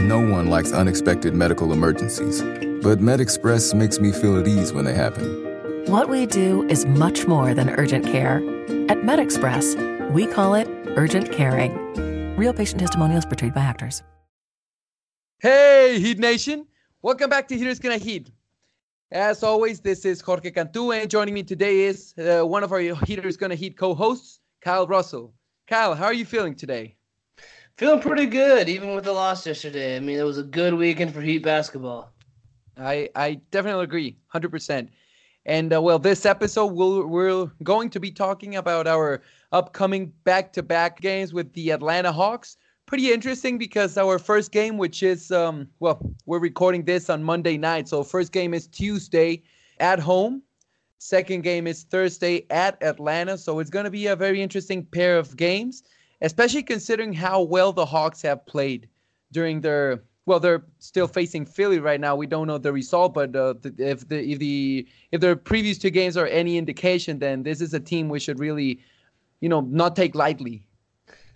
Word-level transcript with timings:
No 0.00 0.18
one 0.18 0.48
likes 0.48 0.72
unexpected 0.72 1.34
medical 1.34 1.72
emergencies, 1.72 2.42
but 2.82 2.98
MedExpress 2.98 3.74
makes 3.74 4.00
me 4.00 4.10
feel 4.10 4.36
at 4.40 4.48
ease 4.48 4.72
when 4.72 4.84
they 4.84 4.92
happen. 4.92 5.84
What 5.86 6.08
we 6.08 6.26
do 6.26 6.66
is 6.68 6.84
much 6.84 7.28
more 7.28 7.54
than 7.54 7.70
urgent 7.70 8.04
care. 8.04 8.38
At 8.88 9.02
MedExpress, 9.02 10.10
we 10.10 10.26
call 10.26 10.56
it 10.56 10.66
urgent 10.96 11.30
caring. 11.30 11.72
Real 12.36 12.52
patient 12.52 12.80
testimonials 12.80 13.24
portrayed 13.24 13.54
by 13.54 13.60
actors. 13.60 14.02
Hey, 15.38 16.00
Heat 16.00 16.18
Nation! 16.18 16.66
Welcome 17.02 17.30
back 17.30 17.46
to 17.48 17.56
Heaters 17.56 17.78
Gonna 17.78 17.98
Heat. 17.98 18.32
As 19.12 19.44
always, 19.44 19.78
this 19.78 20.04
is 20.04 20.20
Jorge 20.20 20.50
Cantu, 20.50 20.90
and 20.90 21.08
joining 21.08 21.34
me 21.34 21.44
today 21.44 21.82
is 21.82 22.14
uh, 22.18 22.42
one 22.44 22.64
of 22.64 22.72
our 22.72 22.80
Heaters 22.80 23.36
Gonna 23.36 23.54
Heat 23.54 23.76
co-hosts, 23.76 24.40
Kyle 24.60 24.88
Russell. 24.88 25.32
Kyle, 25.68 25.94
how 25.94 26.06
are 26.06 26.12
you 26.12 26.24
feeling 26.24 26.56
today? 26.56 26.96
Feeling 27.76 28.00
pretty 28.00 28.26
good, 28.26 28.68
even 28.68 28.94
with 28.94 29.02
the 29.02 29.12
loss 29.12 29.44
yesterday. 29.44 29.96
I 29.96 30.00
mean, 30.00 30.16
it 30.16 30.22
was 30.22 30.38
a 30.38 30.44
good 30.44 30.74
weekend 30.74 31.12
for 31.12 31.20
Heat 31.20 31.42
basketball. 31.42 32.12
I 32.76 33.08
I 33.16 33.40
definitely 33.50 33.82
agree, 33.82 34.16
hundred 34.28 34.50
percent. 34.50 34.90
And 35.44 35.74
uh, 35.74 35.82
well, 35.82 35.98
this 35.98 36.24
episode 36.24 36.66
we'll, 36.66 37.04
we're 37.06 37.50
going 37.64 37.90
to 37.90 37.98
be 37.98 38.12
talking 38.12 38.56
about 38.56 38.86
our 38.86 39.22
upcoming 39.52 40.12
back-to-back 40.22 41.00
games 41.00 41.34
with 41.34 41.52
the 41.52 41.70
Atlanta 41.70 42.12
Hawks. 42.12 42.56
Pretty 42.86 43.12
interesting 43.12 43.58
because 43.58 43.98
our 43.98 44.20
first 44.20 44.52
game, 44.52 44.78
which 44.78 45.02
is 45.02 45.32
um, 45.32 45.68
well, 45.80 45.98
we're 46.26 46.38
recording 46.38 46.84
this 46.84 47.10
on 47.10 47.24
Monday 47.24 47.58
night, 47.58 47.88
so 47.88 48.04
first 48.04 48.30
game 48.30 48.54
is 48.54 48.68
Tuesday 48.68 49.42
at 49.80 49.98
home. 49.98 50.42
Second 50.98 51.42
game 51.42 51.66
is 51.66 51.82
Thursday 51.82 52.46
at 52.50 52.80
Atlanta, 52.84 53.36
so 53.36 53.58
it's 53.58 53.68
going 53.68 53.84
to 53.84 53.90
be 53.90 54.06
a 54.06 54.14
very 54.14 54.40
interesting 54.40 54.86
pair 54.86 55.18
of 55.18 55.36
games 55.36 55.82
especially 56.24 56.62
considering 56.62 57.12
how 57.12 57.42
well 57.42 57.72
the 57.72 57.84
Hawks 57.84 58.22
have 58.22 58.44
played 58.46 58.88
during 59.30 59.60
their 59.60 60.02
well, 60.26 60.40
they're 60.40 60.64
still 60.78 61.06
facing 61.06 61.44
Philly 61.44 61.80
right 61.80 62.00
now. 62.00 62.16
We 62.16 62.26
don't 62.26 62.46
know 62.46 62.56
the 62.56 62.72
result, 62.72 63.12
but 63.12 63.36
uh, 63.36 63.54
the, 63.60 63.74
if 63.78 64.08
the 64.08 64.32
if 64.32 64.38
the 64.38 64.86
if 65.12 65.20
their 65.20 65.36
previous 65.36 65.76
two 65.76 65.90
games 65.90 66.16
are 66.16 66.26
any 66.26 66.56
indication, 66.56 67.18
then 67.18 67.42
this 67.42 67.60
is 67.60 67.74
a 67.74 67.80
team 67.80 68.08
we 68.08 68.18
should 68.18 68.40
really, 68.40 68.80
you 69.40 69.50
know, 69.50 69.60
not 69.60 69.94
take 69.94 70.14
lightly. 70.14 70.66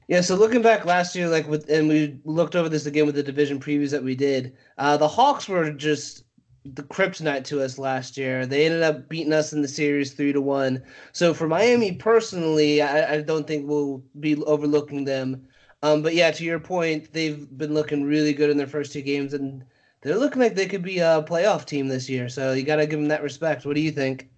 Yeah. 0.08 0.22
So 0.22 0.36
looking 0.36 0.62
back 0.62 0.86
last 0.86 1.14
year, 1.14 1.28
like 1.28 1.46
with 1.48 1.68
and 1.68 1.86
we 1.86 2.18
looked 2.24 2.56
over 2.56 2.70
this 2.70 2.86
again 2.86 3.04
with 3.04 3.14
the 3.14 3.22
division 3.22 3.60
previews 3.60 3.90
that 3.90 4.02
we 4.02 4.14
did. 4.14 4.56
Uh, 4.78 4.96
the 4.96 5.08
Hawks 5.08 5.48
were 5.48 5.70
just 5.70 6.24
the 6.74 6.82
kryptonite 6.82 7.44
to 7.44 7.62
us 7.62 7.78
last 7.78 8.16
year. 8.16 8.46
They 8.46 8.66
ended 8.66 8.82
up 8.82 9.08
beating 9.08 9.32
us 9.32 9.52
in 9.52 9.62
the 9.62 9.68
series 9.68 10.12
three 10.12 10.32
to 10.32 10.40
one. 10.40 10.82
So 11.12 11.34
for 11.34 11.48
Miami 11.48 11.92
personally, 11.92 12.82
I, 12.82 13.14
I 13.14 13.22
don't 13.22 13.46
think 13.46 13.68
we'll 13.68 14.02
be 14.20 14.36
overlooking 14.44 15.04
them. 15.04 15.46
Um, 15.82 16.02
but 16.02 16.14
yeah, 16.14 16.30
to 16.30 16.44
your 16.44 16.58
point, 16.58 17.12
they've 17.12 17.46
been 17.56 17.74
looking 17.74 18.04
really 18.04 18.32
good 18.32 18.50
in 18.50 18.56
their 18.56 18.66
first 18.66 18.92
two 18.92 19.02
games, 19.02 19.32
and 19.32 19.64
they're 20.02 20.18
looking 20.18 20.42
like 20.42 20.54
they 20.54 20.66
could 20.66 20.82
be 20.82 20.98
a 20.98 21.24
playoff 21.28 21.64
team 21.64 21.88
this 21.88 22.08
year. 22.08 22.28
So 22.28 22.52
you 22.52 22.64
got 22.64 22.76
to 22.76 22.86
give 22.86 22.98
them 22.98 23.08
that 23.08 23.22
respect. 23.22 23.64
What 23.64 23.76
do 23.76 23.80
you 23.80 23.92
think? 23.92 24.28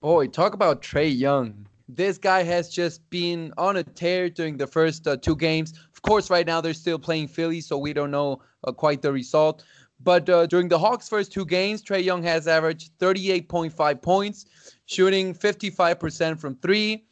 Boy, 0.00 0.28
talk 0.28 0.54
about 0.54 0.80
Trae 0.80 1.14
Young. 1.16 1.66
This 1.88 2.18
guy 2.18 2.42
has 2.42 2.68
just 2.68 3.08
been 3.10 3.52
on 3.56 3.76
a 3.76 3.82
tear 3.82 4.28
during 4.28 4.56
the 4.58 4.66
first 4.66 5.06
uh, 5.06 5.16
two 5.16 5.36
games. 5.36 5.72
Of 5.92 6.02
course, 6.02 6.30
right 6.30 6.46
now 6.46 6.60
they're 6.60 6.74
still 6.74 6.98
playing 6.98 7.28
Philly, 7.28 7.60
so 7.60 7.78
we 7.78 7.92
don't 7.92 8.10
know 8.10 8.40
uh, 8.64 8.72
quite 8.72 9.02
the 9.02 9.12
result. 9.12 9.64
But 10.00 10.28
uh, 10.28 10.46
during 10.46 10.68
the 10.68 10.78
Hawks' 10.78 11.08
first 11.08 11.32
two 11.32 11.44
games, 11.44 11.82
Trae 11.82 12.04
Young 12.04 12.22
has 12.22 12.46
averaged 12.46 12.96
38.5 12.98 14.00
points, 14.00 14.46
shooting 14.86 15.34
55% 15.34 16.38
from 16.38 16.54
three, 16.56 17.04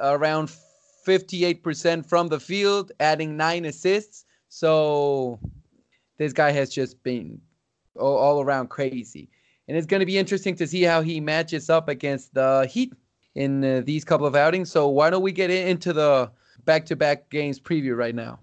around 0.00 0.50
58% 1.06 2.06
from 2.06 2.28
the 2.28 2.38
field, 2.38 2.92
adding 3.00 3.36
nine 3.36 3.64
assists. 3.64 4.24
So 4.48 5.40
this 6.18 6.32
guy 6.32 6.52
has 6.52 6.70
just 6.70 7.02
been 7.02 7.40
all, 7.96 8.16
all 8.16 8.40
around 8.40 8.68
crazy. 8.68 9.28
And 9.66 9.76
it's 9.76 9.86
going 9.86 10.00
to 10.00 10.06
be 10.06 10.18
interesting 10.18 10.54
to 10.56 10.66
see 10.66 10.82
how 10.82 11.02
he 11.02 11.20
matches 11.20 11.68
up 11.68 11.88
against 11.88 12.34
the 12.34 12.66
Heat 12.70 12.92
in 13.34 13.64
uh, 13.64 13.82
these 13.84 14.04
couple 14.04 14.26
of 14.26 14.34
outings. 14.34 14.70
So 14.70 14.88
why 14.88 15.10
don't 15.10 15.22
we 15.22 15.32
get 15.32 15.50
into 15.50 15.92
the 15.92 16.30
back-to-back 16.64 17.30
games 17.30 17.60
preview 17.60 17.96
right 17.96 18.14
now? 18.14 18.38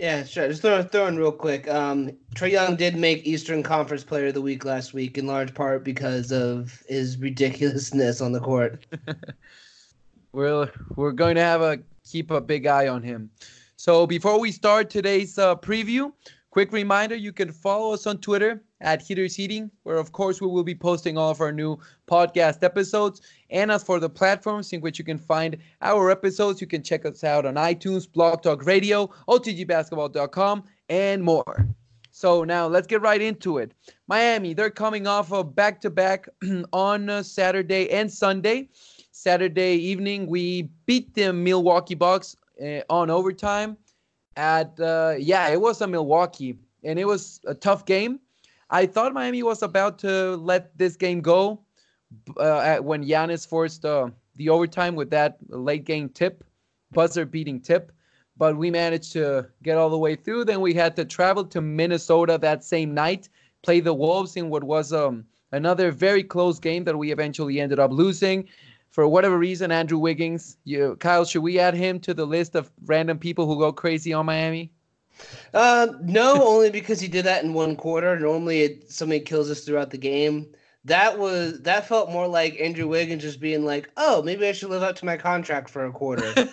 Yeah, 0.00 0.24
sure. 0.24 0.48
Just 0.48 0.62
throw, 0.62 0.82
throw 0.82 1.08
in 1.08 1.18
real 1.18 1.30
quick. 1.30 1.68
Um, 1.68 2.12
Trae 2.34 2.52
Young 2.52 2.74
did 2.74 2.96
make 2.96 3.26
Eastern 3.26 3.62
Conference 3.62 4.02
Player 4.02 4.28
of 4.28 4.34
the 4.34 4.40
Week 4.40 4.64
last 4.64 4.94
week, 4.94 5.18
in 5.18 5.26
large 5.26 5.52
part 5.52 5.84
because 5.84 6.32
of 6.32 6.82
his 6.88 7.18
ridiculousness 7.18 8.22
on 8.22 8.32
the 8.32 8.40
court. 8.40 8.86
we're 10.32 10.70
we're 10.96 11.12
going 11.12 11.34
to 11.34 11.42
have 11.42 11.60
a 11.60 11.80
keep 12.02 12.30
a 12.30 12.40
big 12.40 12.66
eye 12.66 12.88
on 12.88 13.02
him. 13.02 13.28
So 13.76 14.06
before 14.06 14.40
we 14.40 14.52
start 14.52 14.88
today's 14.88 15.36
uh, 15.36 15.54
preview, 15.56 16.14
quick 16.50 16.72
reminder: 16.72 17.14
you 17.14 17.32
can 17.32 17.52
follow 17.52 17.92
us 17.92 18.06
on 18.06 18.18
Twitter 18.18 18.62
at 18.80 19.02
Heaters 19.02 19.34
Heating, 19.34 19.70
where 19.82 19.98
of 19.98 20.12
course 20.12 20.40
we 20.40 20.46
will 20.46 20.64
be 20.64 20.74
posting 20.74 21.18
all 21.18 21.30
of 21.30 21.40
our 21.40 21.52
new 21.52 21.78
podcast 22.06 22.62
episodes. 22.62 23.20
And 23.50 23.70
as 23.70 23.82
for 23.82 24.00
the 24.00 24.08
platforms 24.08 24.72
in 24.72 24.80
which 24.80 24.98
you 24.98 25.04
can 25.04 25.18
find 25.18 25.56
our 25.82 26.10
episodes, 26.10 26.60
you 26.60 26.66
can 26.66 26.82
check 26.82 27.04
us 27.04 27.24
out 27.24 27.46
on 27.46 27.54
iTunes, 27.54 28.10
Blog 28.10 28.42
Talk 28.42 28.64
Radio, 28.64 29.08
OTGBasketball.com, 29.28 30.64
and 30.88 31.22
more. 31.22 31.66
So 32.12 32.44
now 32.44 32.66
let's 32.66 32.86
get 32.86 33.02
right 33.02 33.20
into 33.20 33.58
it. 33.58 33.72
Miami, 34.08 34.52
they're 34.52 34.70
coming 34.70 35.06
off 35.06 35.32
a 35.32 35.44
back 35.44 35.80
to 35.82 35.90
back 35.90 36.28
on 36.72 37.08
uh, 37.08 37.22
Saturday 37.22 37.90
and 37.90 38.12
Sunday. 38.12 38.68
Saturday 39.12 39.76
evening, 39.76 40.26
we 40.26 40.68
beat 40.86 41.14
the 41.14 41.32
Milwaukee 41.32 41.94
Bucks 41.94 42.36
uh, 42.62 42.80
on 42.88 43.10
overtime. 43.10 43.76
At 44.40 44.80
uh, 44.80 45.16
yeah, 45.18 45.50
it 45.50 45.60
was 45.60 45.82
a 45.82 45.86
Milwaukee, 45.86 46.58
and 46.82 46.98
it 46.98 47.04
was 47.04 47.42
a 47.46 47.52
tough 47.54 47.84
game. 47.84 48.20
I 48.70 48.86
thought 48.86 49.12
Miami 49.12 49.42
was 49.42 49.62
about 49.62 49.98
to 49.98 50.36
let 50.36 50.78
this 50.78 50.96
game 50.96 51.20
go 51.20 51.60
uh, 52.38 52.78
when 52.78 53.04
Giannis 53.04 53.46
forced 53.46 53.84
uh, 53.84 54.08
the 54.36 54.48
overtime 54.48 54.94
with 54.94 55.10
that 55.10 55.36
late 55.48 55.84
game 55.84 56.08
tip, 56.08 56.42
buzzer 56.92 57.26
beating 57.26 57.60
tip. 57.60 57.92
But 58.38 58.56
we 58.56 58.70
managed 58.70 59.12
to 59.12 59.46
get 59.62 59.76
all 59.76 59.90
the 59.90 59.98
way 59.98 60.16
through. 60.16 60.46
Then 60.46 60.62
we 60.62 60.72
had 60.72 60.96
to 60.96 61.04
travel 61.04 61.44
to 61.44 61.60
Minnesota 61.60 62.38
that 62.38 62.64
same 62.64 62.94
night, 62.94 63.28
play 63.62 63.80
the 63.80 63.92
Wolves 63.92 64.38
in 64.38 64.48
what 64.48 64.64
was 64.64 64.90
um, 64.90 65.26
another 65.52 65.90
very 65.90 66.22
close 66.22 66.58
game 66.58 66.84
that 66.84 66.96
we 66.96 67.12
eventually 67.12 67.60
ended 67.60 67.78
up 67.78 67.90
losing. 67.92 68.48
For 68.90 69.06
whatever 69.06 69.38
reason, 69.38 69.70
Andrew 69.70 69.98
Wiggins, 69.98 70.56
you, 70.64 70.96
Kyle, 70.98 71.24
should 71.24 71.42
we 71.42 71.60
add 71.60 71.74
him 71.74 72.00
to 72.00 72.12
the 72.12 72.26
list 72.26 72.56
of 72.56 72.70
random 72.86 73.18
people 73.18 73.46
who 73.46 73.58
go 73.58 73.72
crazy 73.72 74.12
on 74.12 74.26
Miami? 74.26 74.72
Uh, 75.54 75.88
no, 76.02 76.42
only 76.48 76.70
because 76.70 77.00
he 77.00 77.08
did 77.08 77.24
that 77.24 77.44
in 77.44 77.54
one 77.54 77.76
quarter. 77.76 78.18
Normally, 78.18 78.62
it, 78.62 78.90
somebody 78.90 79.20
kills 79.20 79.50
us 79.50 79.60
throughout 79.60 79.90
the 79.90 79.98
game. 79.98 80.52
That 80.84 81.18
was 81.18 81.60
that 81.62 81.86
felt 81.86 82.10
more 82.10 82.26
like 82.26 82.58
Andrew 82.58 82.88
Wiggins 82.88 83.22
just 83.22 83.38
being 83.38 83.66
like, 83.66 83.90
"Oh, 83.98 84.22
maybe 84.22 84.46
I 84.46 84.52
should 84.52 84.70
live 84.70 84.82
up 84.82 84.96
to 84.96 85.04
my 85.04 85.18
contract 85.18 85.68
for 85.68 85.84
a 85.84 85.92
quarter." 85.92 86.32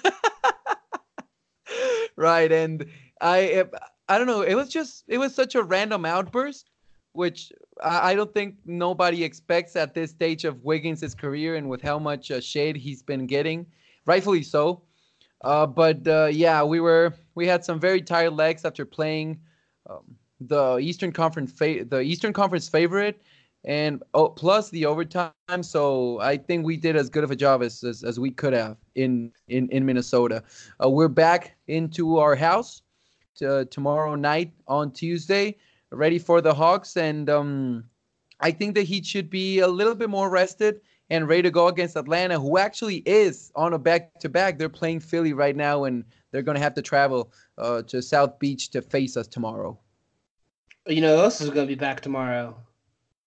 right, 2.17 2.51
and 2.51 2.85
I 3.21 3.65
I 4.09 4.17
don't 4.17 4.27
know. 4.27 4.41
It 4.41 4.55
was 4.55 4.69
just 4.69 5.05
it 5.07 5.17
was 5.17 5.33
such 5.33 5.55
a 5.55 5.63
random 5.63 6.03
outburst, 6.03 6.71
which 7.13 7.53
I, 7.83 8.15
don't 8.15 8.33
think 8.33 8.55
nobody 8.65 9.23
expects 9.23 9.75
at 9.75 9.93
this 9.93 10.11
stage 10.11 10.45
of 10.45 10.63
Wiggins' 10.63 11.13
career 11.13 11.55
and 11.55 11.69
with 11.69 11.81
how 11.81 11.99
much 11.99 12.31
uh, 12.31 12.39
shade 12.39 12.75
he's 12.75 13.01
been 13.01 13.25
getting, 13.27 13.65
rightfully 14.05 14.43
so. 14.43 14.81
Uh, 15.43 15.67
but 15.67 16.07
uh, 16.07 16.25
yeah, 16.25 16.63
we 16.63 16.79
were 16.79 17.13
we 17.35 17.45
had 17.45 17.63
some 17.63 17.79
very 17.79 18.01
tired 18.01 18.33
legs 18.33 18.65
after 18.65 18.85
playing 18.85 19.39
um, 19.89 20.03
the 20.41 20.77
Eastern 20.77 21.11
Conference 21.11 21.51
fa- 21.51 21.85
the 21.85 22.01
Eastern 22.01 22.33
Conference 22.33 22.67
favorite, 22.67 23.21
and 23.63 24.01
oh, 24.13 24.29
plus 24.29 24.69
the 24.71 24.85
overtime. 24.85 25.31
So 25.61 26.19
I 26.21 26.37
think 26.37 26.65
we 26.65 26.77
did 26.77 26.95
as 26.95 27.09
good 27.09 27.23
of 27.23 27.31
a 27.31 27.35
job 27.35 27.61
as 27.61 27.83
as, 27.83 28.03
as 28.03 28.19
we 28.19 28.31
could 28.31 28.53
have 28.53 28.77
in 28.95 29.31
in 29.47 29.69
in 29.69 29.85
Minnesota. 29.85 30.43
Uh, 30.83 30.89
we're 30.89 31.07
back 31.07 31.55
into 31.67 32.17
our 32.17 32.35
house 32.35 32.81
to, 33.35 33.65
tomorrow 33.65 34.15
night 34.15 34.51
on 34.67 34.91
Tuesday, 34.91 35.55
ready 35.91 36.19
for 36.19 36.41
the 36.41 36.53
Hawks, 36.53 36.97
and 36.97 37.29
um, 37.29 37.83
I 38.39 38.51
think 38.51 38.75
the 38.75 38.83
Heat 38.83 39.05
should 39.05 39.29
be 39.29 39.59
a 39.59 39.67
little 39.67 39.95
bit 39.95 40.09
more 40.09 40.29
rested 40.29 40.81
and 41.09 41.27
ready 41.27 41.43
to 41.43 41.51
go 41.51 41.67
against 41.67 41.95
Atlanta, 41.95 42.39
who 42.39 42.57
actually 42.57 42.97
is 43.05 43.51
on 43.55 43.73
a 43.73 43.79
back 43.79 44.19
to 44.19 44.29
back. 44.29 44.57
They're 44.57 44.69
playing 44.69 44.99
Philly 44.99 45.33
right 45.33 45.55
now, 45.55 45.85
and 45.85 46.03
they're 46.31 46.41
going 46.41 46.55
to 46.55 46.61
have 46.61 46.73
to 46.75 46.81
travel 46.81 47.31
uh, 47.57 47.83
to 47.83 48.01
South 48.01 48.39
Beach 48.39 48.69
to 48.71 48.81
face 48.81 49.15
us 49.15 49.27
tomorrow. 49.27 49.77
You 50.85 51.01
know, 51.01 51.17
else 51.17 51.41
is 51.41 51.49
going 51.49 51.67
to 51.67 51.71
be 51.71 51.79
back 51.79 52.01
tomorrow, 52.01 52.55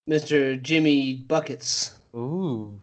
Mister 0.06 0.56
Jimmy 0.56 1.14
Buckets. 1.14 1.94
Ooh. 2.14 2.80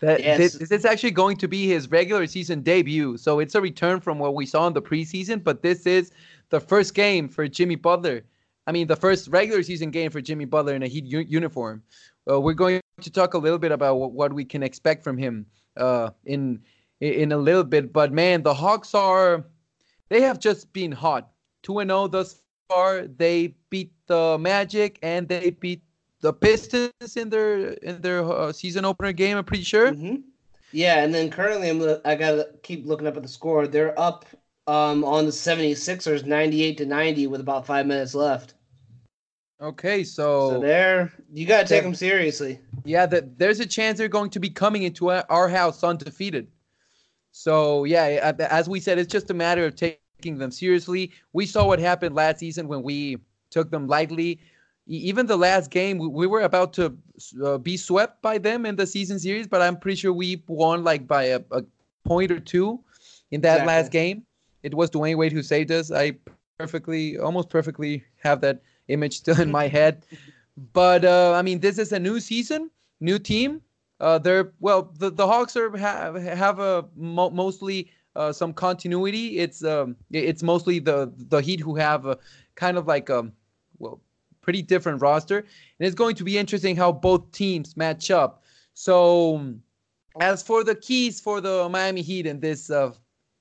That 0.00 0.20
yes. 0.20 0.38
this, 0.38 0.52
this, 0.54 0.70
is 0.70 0.84
actually 0.84 1.12
going 1.12 1.38
to 1.38 1.48
be 1.48 1.66
his 1.66 1.90
regular 1.90 2.26
season 2.26 2.60
debut. 2.60 3.16
So 3.16 3.38
it's 3.38 3.54
a 3.54 3.62
return 3.62 4.00
from 4.00 4.18
what 4.18 4.34
we 4.34 4.44
saw 4.44 4.66
in 4.66 4.74
the 4.74 4.82
preseason, 4.82 5.42
but 5.42 5.62
this 5.62 5.86
is 5.86 6.12
the 6.50 6.60
first 6.60 6.94
game 6.94 7.28
for 7.30 7.48
Jimmy 7.48 7.76
Butler. 7.76 8.22
I 8.66 8.72
mean, 8.72 8.86
the 8.86 8.96
first 8.96 9.28
regular 9.28 9.62
season 9.62 9.90
game 9.90 10.10
for 10.10 10.20
Jimmy 10.20 10.44
Butler 10.44 10.74
in 10.74 10.82
a 10.82 10.88
Heat 10.88 11.04
u- 11.04 11.26
uniform. 11.28 11.82
Uh, 12.28 12.40
we're 12.40 12.54
going 12.54 12.80
to 13.00 13.10
talk 13.10 13.34
a 13.34 13.38
little 13.38 13.58
bit 13.58 13.72
about 13.72 13.96
what, 13.96 14.12
what 14.12 14.32
we 14.32 14.44
can 14.44 14.62
expect 14.62 15.04
from 15.04 15.16
him 15.16 15.46
uh, 15.76 16.10
in 16.24 16.60
in 17.00 17.32
a 17.32 17.36
little 17.36 17.64
bit. 17.64 17.92
But 17.92 18.12
man, 18.12 18.42
the 18.42 18.54
Hawks 18.54 18.94
are 18.94 19.44
they 20.08 20.20
have 20.22 20.38
just 20.38 20.72
been 20.72 20.92
hot. 20.92 21.30
Two 21.62 21.78
and 21.78 21.90
zero 21.90 22.02
oh 22.02 22.08
thus 22.08 22.42
far. 22.68 23.06
They 23.06 23.54
beat 23.70 23.92
the 24.06 24.38
Magic 24.38 24.98
and 25.02 25.28
they 25.28 25.50
beat 25.50 25.82
the 26.20 26.32
Pistons 26.32 27.16
in 27.16 27.30
their 27.30 27.70
in 27.74 28.00
their 28.00 28.24
uh, 28.24 28.52
season 28.52 28.84
opener 28.84 29.12
game. 29.12 29.36
I'm 29.36 29.44
pretty 29.44 29.64
sure. 29.64 29.92
Mm-hmm. 29.92 30.16
Yeah, 30.72 31.04
and 31.04 31.14
then 31.14 31.30
currently 31.30 31.68
I'm 31.68 32.00
I 32.04 32.16
gotta 32.16 32.50
keep 32.62 32.86
looking 32.86 33.06
up 33.06 33.16
at 33.16 33.22
the 33.22 33.28
score. 33.28 33.68
They're 33.68 33.98
up 33.98 34.26
um, 34.66 35.04
on 35.04 35.24
the 35.24 35.30
76ers 35.30 36.26
98 36.26 36.78
to 36.78 36.86
90 36.86 37.26
with 37.28 37.40
about 37.40 37.66
five 37.66 37.86
minutes 37.86 38.14
left. 38.14 38.54
Okay, 39.60 40.04
so, 40.04 40.50
so 40.50 40.60
there 40.60 41.12
you 41.32 41.46
gotta 41.46 41.66
take 41.66 41.82
them 41.82 41.94
seriously. 41.94 42.60
Yeah, 42.84 43.06
that 43.06 43.38
there's 43.38 43.58
a 43.58 43.66
chance 43.66 43.96
they're 43.96 44.08
going 44.08 44.30
to 44.30 44.40
be 44.40 44.50
coming 44.50 44.82
into 44.82 45.10
our 45.10 45.48
house 45.48 45.82
undefeated. 45.82 46.48
So 47.32 47.84
yeah, 47.84 48.32
as 48.38 48.68
we 48.68 48.80
said, 48.80 48.98
it's 48.98 49.10
just 49.10 49.30
a 49.30 49.34
matter 49.34 49.64
of 49.64 49.74
taking 49.74 50.38
them 50.38 50.50
seriously. 50.50 51.12
We 51.32 51.46
saw 51.46 51.66
what 51.66 51.78
happened 51.78 52.14
last 52.14 52.38
season 52.38 52.68
when 52.68 52.82
we 52.82 53.18
took 53.50 53.70
them 53.70 53.86
lightly. 53.86 54.40
Even 54.86 55.26
the 55.26 55.36
last 55.36 55.70
game, 55.70 55.98
we 55.98 56.26
were 56.26 56.42
about 56.42 56.72
to 56.74 56.96
uh, 57.42 57.58
be 57.58 57.76
swept 57.76 58.22
by 58.22 58.38
them 58.38 58.66
in 58.66 58.76
the 58.76 58.86
season 58.86 59.18
series, 59.18 59.46
but 59.46 59.60
I'm 59.60 59.76
pretty 59.78 59.96
sure 59.96 60.12
we 60.12 60.42
won 60.46 60.84
like 60.84 61.08
by 61.08 61.24
a, 61.24 61.40
a 61.50 61.64
point 62.04 62.30
or 62.30 62.38
two 62.38 62.80
in 63.30 63.40
that 63.40 63.62
exactly. 63.62 63.66
last 63.66 63.90
game. 63.90 64.24
It 64.62 64.74
was 64.74 64.90
Dwyane 64.90 65.16
Wade 65.16 65.32
who 65.32 65.42
saved 65.42 65.72
us. 65.72 65.90
I 65.90 66.16
perfectly, 66.58 67.18
almost 67.18 67.50
perfectly 67.50 68.04
have 68.22 68.40
that 68.42 68.62
image 68.88 69.18
still 69.18 69.40
in 69.40 69.50
my 69.60 69.68
head. 69.68 70.04
But 70.72 71.04
uh, 71.04 71.34
I 71.34 71.42
mean, 71.42 71.60
this 71.60 71.78
is 71.78 71.92
a 71.92 71.98
new 71.98 72.20
season, 72.20 72.70
new 73.00 73.18
team. 73.18 73.60
Uh, 74.00 74.18
they're 74.18 74.52
well, 74.60 74.92
the, 74.98 75.10
the 75.10 75.26
Hawks 75.26 75.56
are 75.56 75.74
have 75.76 76.14
have 76.16 76.58
a 76.58 76.86
mo- 76.96 77.30
mostly 77.30 77.90
uh, 78.14 78.32
some 78.32 78.52
continuity. 78.52 79.38
It's 79.38 79.62
um, 79.64 79.96
it's 80.10 80.42
mostly 80.42 80.78
the 80.78 81.12
the 81.16 81.40
Heat 81.40 81.60
who 81.60 81.76
have 81.76 82.06
a 82.06 82.18
kind 82.54 82.76
of 82.76 82.86
like 82.86 83.08
a 83.08 83.20
um, 83.20 83.32
well, 83.78 84.00
pretty 84.40 84.62
different 84.62 85.00
roster, 85.02 85.38
and 85.38 85.86
it's 85.86 85.94
going 85.94 86.14
to 86.16 86.24
be 86.24 86.38
interesting 86.38 86.76
how 86.76 86.92
both 86.92 87.30
teams 87.32 87.76
match 87.76 88.10
up. 88.10 88.42
So, 88.74 89.54
as 90.20 90.42
for 90.42 90.64
the 90.64 90.74
keys 90.74 91.20
for 91.20 91.40
the 91.40 91.68
Miami 91.68 92.02
Heat 92.02 92.26
in 92.26 92.40
this 92.40 92.70
uh, 92.70 92.92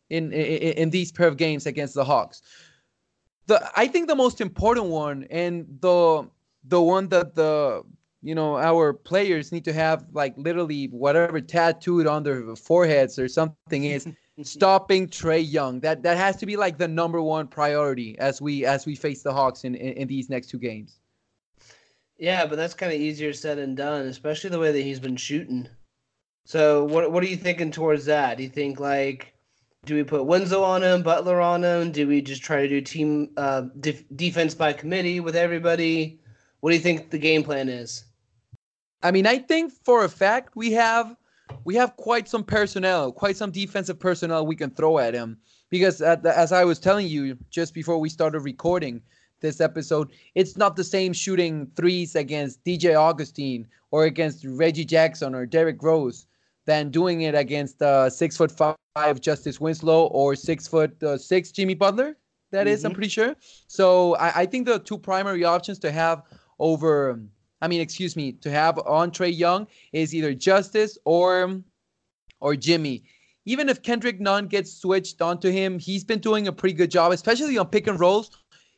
in, 0.10 0.32
in 0.34 0.74
in 0.74 0.90
these 0.90 1.12
pair 1.12 1.28
of 1.28 1.38
games 1.38 1.66
against 1.66 1.96
the 1.96 2.04
Hawks, 2.04 2.42
the 3.48 3.70
I 3.76 3.88
think 3.88 4.08
the 4.08 4.16
most 4.16 4.42
important 4.42 4.88
one 4.88 5.28
and 5.30 5.66
the 5.82 6.28
the 6.64 6.82
one 6.82 7.08
that 7.10 7.36
the 7.36 7.84
you 8.22 8.36
know 8.36 8.58
our 8.58 8.94
players 8.94 9.52
need 9.52 9.66
to 9.66 9.74
have 9.74 10.06
like 10.12 10.34
literally 10.38 10.88
whatever 10.88 11.40
tattooed 11.40 12.08
on 12.08 12.24
their 12.24 12.56
foreheads 12.56 13.20
or 13.20 13.28
something 13.28 13.84
is 13.84 14.08
stopping 14.44 15.08
Trae 15.08 15.46
Young. 15.50 15.80
That 15.82 16.04
that 16.04 16.18
has 16.18 16.36
to 16.38 16.46
be 16.46 16.58
like 16.58 16.78
the 16.78 16.88
number 16.88 17.22
one 17.22 17.48
priority 17.48 18.18
as 18.20 18.42
we 18.42 18.66
as 18.66 18.86
we 18.86 18.96
face 18.96 19.22
the 19.22 19.32
Hawks 19.34 19.64
in 19.64 19.76
in, 19.76 19.94
in 19.94 20.08
these 20.08 20.30
next 20.30 20.48
two 20.50 20.60
games. 20.60 21.00
Yeah, 22.18 22.46
but 22.46 22.56
that's 22.56 22.74
kind 22.74 22.94
of 22.94 23.00
easier 23.00 23.34
said 23.34 23.58
than 23.58 23.76
done, 23.76 24.06
especially 24.06 24.50
the 24.50 24.60
way 24.60 24.72
that 24.72 24.82
he's 24.82 25.02
been 25.02 25.18
shooting. 25.18 25.68
So 26.46 26.86
what 26.86 27.12
what 27.12 27.24
are 27.24 27.28
you 27.28 27.38
thinking 27.38 27.72
towards 27.72 28.06
that? 28.06 28.38
Do 28.38 28.44
you 28.44 28.50
think 28.50 28.80
like 28.80 29.35
do 29.86 29.96
we 29.96 30.04
put 30.04 30.26
Winslow 30.26 30.64
on 30.64 30.84
him, 30.84 31.04
Butler 31.04 31.40
on 31.40 31.64
him? 31.64 31.92
Do 31.92 32.08
we 32.08 32.22
just 32.22 32.42
try 32.42 32.62
to 32.62 32.68
do 32.68 32.82
team 32.82 33.30
uh, 33.38 33.64
def- 33.80 34.04
defense 34.16 34.56
by 34.56 34.74
committee 34.74 35.20
with 35.20 35.36
everybody? 35.36 36.20
What 36.60 36.72
do 36.72 36.76
you 36.76 36.82
think 36.82 37.12
the 37.12 37.20
game 37.20 37.44
plan 37.44 37.70
is? 37.70 38.06
I 39.04 39.12
mean, 39.12 39.28
I 39.28 39.38
think 39.38 39.72
for 39.84 40.04
a 40.04 40.10
fact 40.10 40.56
we 40.56 40.72
have 40.72 41.16
we 41.64 41.76
have 41.76 41.96
quite 41.98 42.28
some 42.28 42.44
personnel, 42.44 43.12
quite 43.12 43.38
some 43.38 43.52
defensive 43.52 44.00
personnel 44.00 44.48
we 44.48 44.56
can 44.56 44.72
throw 44.72 44.98
at 44.98 45.14
him. 45.14 45.38
Because 45.70 46.00
the, 46.00 46.34
as 46.36 46.52
I 46.52 46.64
was 46.64 46.80
telling 46.80 47.08
you 47.08 47.38
just 47.50 47.74
before 47.74 48.00
we 48.00 48.10
started 48.10 48.40
recording 48.40 49.02
this 49.42 49.62
episode, 49.62 50.12
it's 50.34 50.58
not 50.58 50.76
the 50.76 50.84
same 50.84 51.14
shooting 51.14 51.72
threes 51.76 52.16
against 52.16 52.64
DJ 52.64 52.96
Augustin 52.96 53.68
or 53.92 54.06
against 54.06 54.46
Reggie 54.46 54.86
Jackson 54.86 55.36
or 55.36 55.46
Derrick 55.46 55.82
Rose 55.84 56.26
than 56.66 56.90
doing 56.90 57.22
it 57.22 57.36
against 57.36 57.82
uh, 57.82 58.10
six 58.10 58.36
foot 58.38 58.52
five 58.52 59.22
Justice 59.22 59.60
Winslow 59.60 60.08
or 60.08 60.36
six 60.36 60.68
foot 60.68 61.02
uh, 61.04 61.18
six 61.18 61.52
Jimmy 61.52 61.76
Butler. 61.76 62.18
That 62.52 62.68
mm-hmm. 62.68 62.74
is, 62.74 62.84
I'm 62.84 62.92
mm-hmm. 62.92 62.96
pretty 62.96 63.10
sure. 63.10 63.36
So 63.68 64.16
I, 64.16 64.42
I, 64.42 64.46
think 64.46 64.66
the 64.66 64.80
two 64.80 64.98
primary 64.98 65.44
options 65.44 65.80
to 65.80 65.92
have 65.92 66.24
over, 66.60 67.20
I 67.62 67.68
mean, 67.68 67.82
excuse 67.82 68.16
me, 68.16 68.34
to 68.34 68.52
have 68.52 68.80
on 68.80 69.12
Trae 69.12 69.36
Young 69.36 69.68
is 69.94 70.14
either 70.16 70.34
Justice 70.34 70.98
or 71.06 71.62
or 72.40 72.56
Jimmy. 72.56 73.04
Even 73.46 73.70
if 73.70 73.84
Kendrick 73.84 74.20
Nunn 74.20 74.48
gets 74.48 74.74
switched 74.74 75.22
onto 75.22 75.52
him, 75.52 75.78
he's 75.78 76.04
been 76.04 76.20
doing 76.20 76.48
a 76.48 76.52
pretty 76.52 76.74
good 76.74 76.90
job, 76.90 77.12
especially 77.12 77.58
on 77.58 77.68
pick 77.68 77.88
and 77.88 78.00
rolls. 78.00 78.32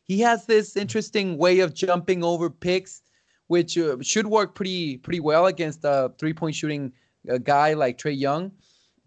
He 0.03 0.19
has 0.21 0.45
this 0.45 0.75
interesting 0.75 1.37
way 1.37 1.59
of 1.59 1.73
jumping 1.73 2.23
over 2.23 2.49
picks, 2.49 3.01
which 3.47 3.77
uh, 3.77 3.97
should 4.01 4.27
work 4.27 4.55
pretty 4.55 4.97
pretty 4.97 5.19
well 5.19 5.45
against 5.45 5.81
a 5.83 6.11
three 6.17 6.33
point 6.33 6.55
shooting 6.55 6.91
a 7.27 7.39
guy 7.39 7.74
like 7.74 7.97
Trae 7.97 8.18
Young. 8.18 8.51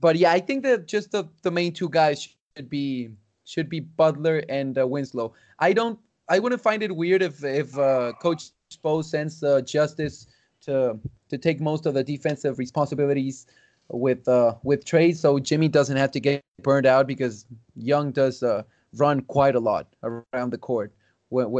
But 0.00 0.16
yeah, 0.16 0.32
I 0.32 0.40
think 0.40 0.62
that 0.64 0.86
just 0.86 1.12
the, 1.12 1.28
the 1.42 1.50
main 1.50 1.72
two 1.72 1.88
guys 1.88 2.28
should 2.56 2.70
be 2.70 3.10
should 3.44 3.68
be 3.68 3.80
Butler 3.80 4.42
and 4.48 4.78
uh, 4.78 4.86
Winslow. 4.86 5.32
I 5.58 5.72
don't 5.72 5.98
I 6.28 6.38
wouldn't 6.38 6.62
find 6.62 6.82
it 6.82 6.94
weird 6.94 7.22
if 7.22 7.44
if 7.44 7.76
uh, 7.76 8.12
Coach 8.20 8.50
Spo 8.72 9.04
sends 9.04 9.42
uh, 9.42 9.60
Justice 9.60 10.26
to 10.62 10.98
to 11.28 11.38
take 11.38 11.60
most 11.60 11.86
of 11.86 11.94
the 11.94 12.04
defensive 12.04 12.58
responsibilities 12.58 13.46
with 13.88 14.26
uh, 14.28 14.54
with 14.62 14.84
Trae, 14.84 15.14
so 15.14 15.38
Jimmy 15.38 15.68
doesn't 15.68 15.96
have 15.96 16.10
to 16.12 16.20
get 16.20 16.40
burned 16.62 16.86
out 16.86 17.06
because 17.06 17.46
Young 17.76 18.12
does 18.12 18.42
uh, 18.42 18.62
run 18.96 19.22
quite 19.22 19.54
a 19.54 19.60
lot 19.60 19.86
around 20.02 20.50
the 20.50 20.58
court, 20.58 20.92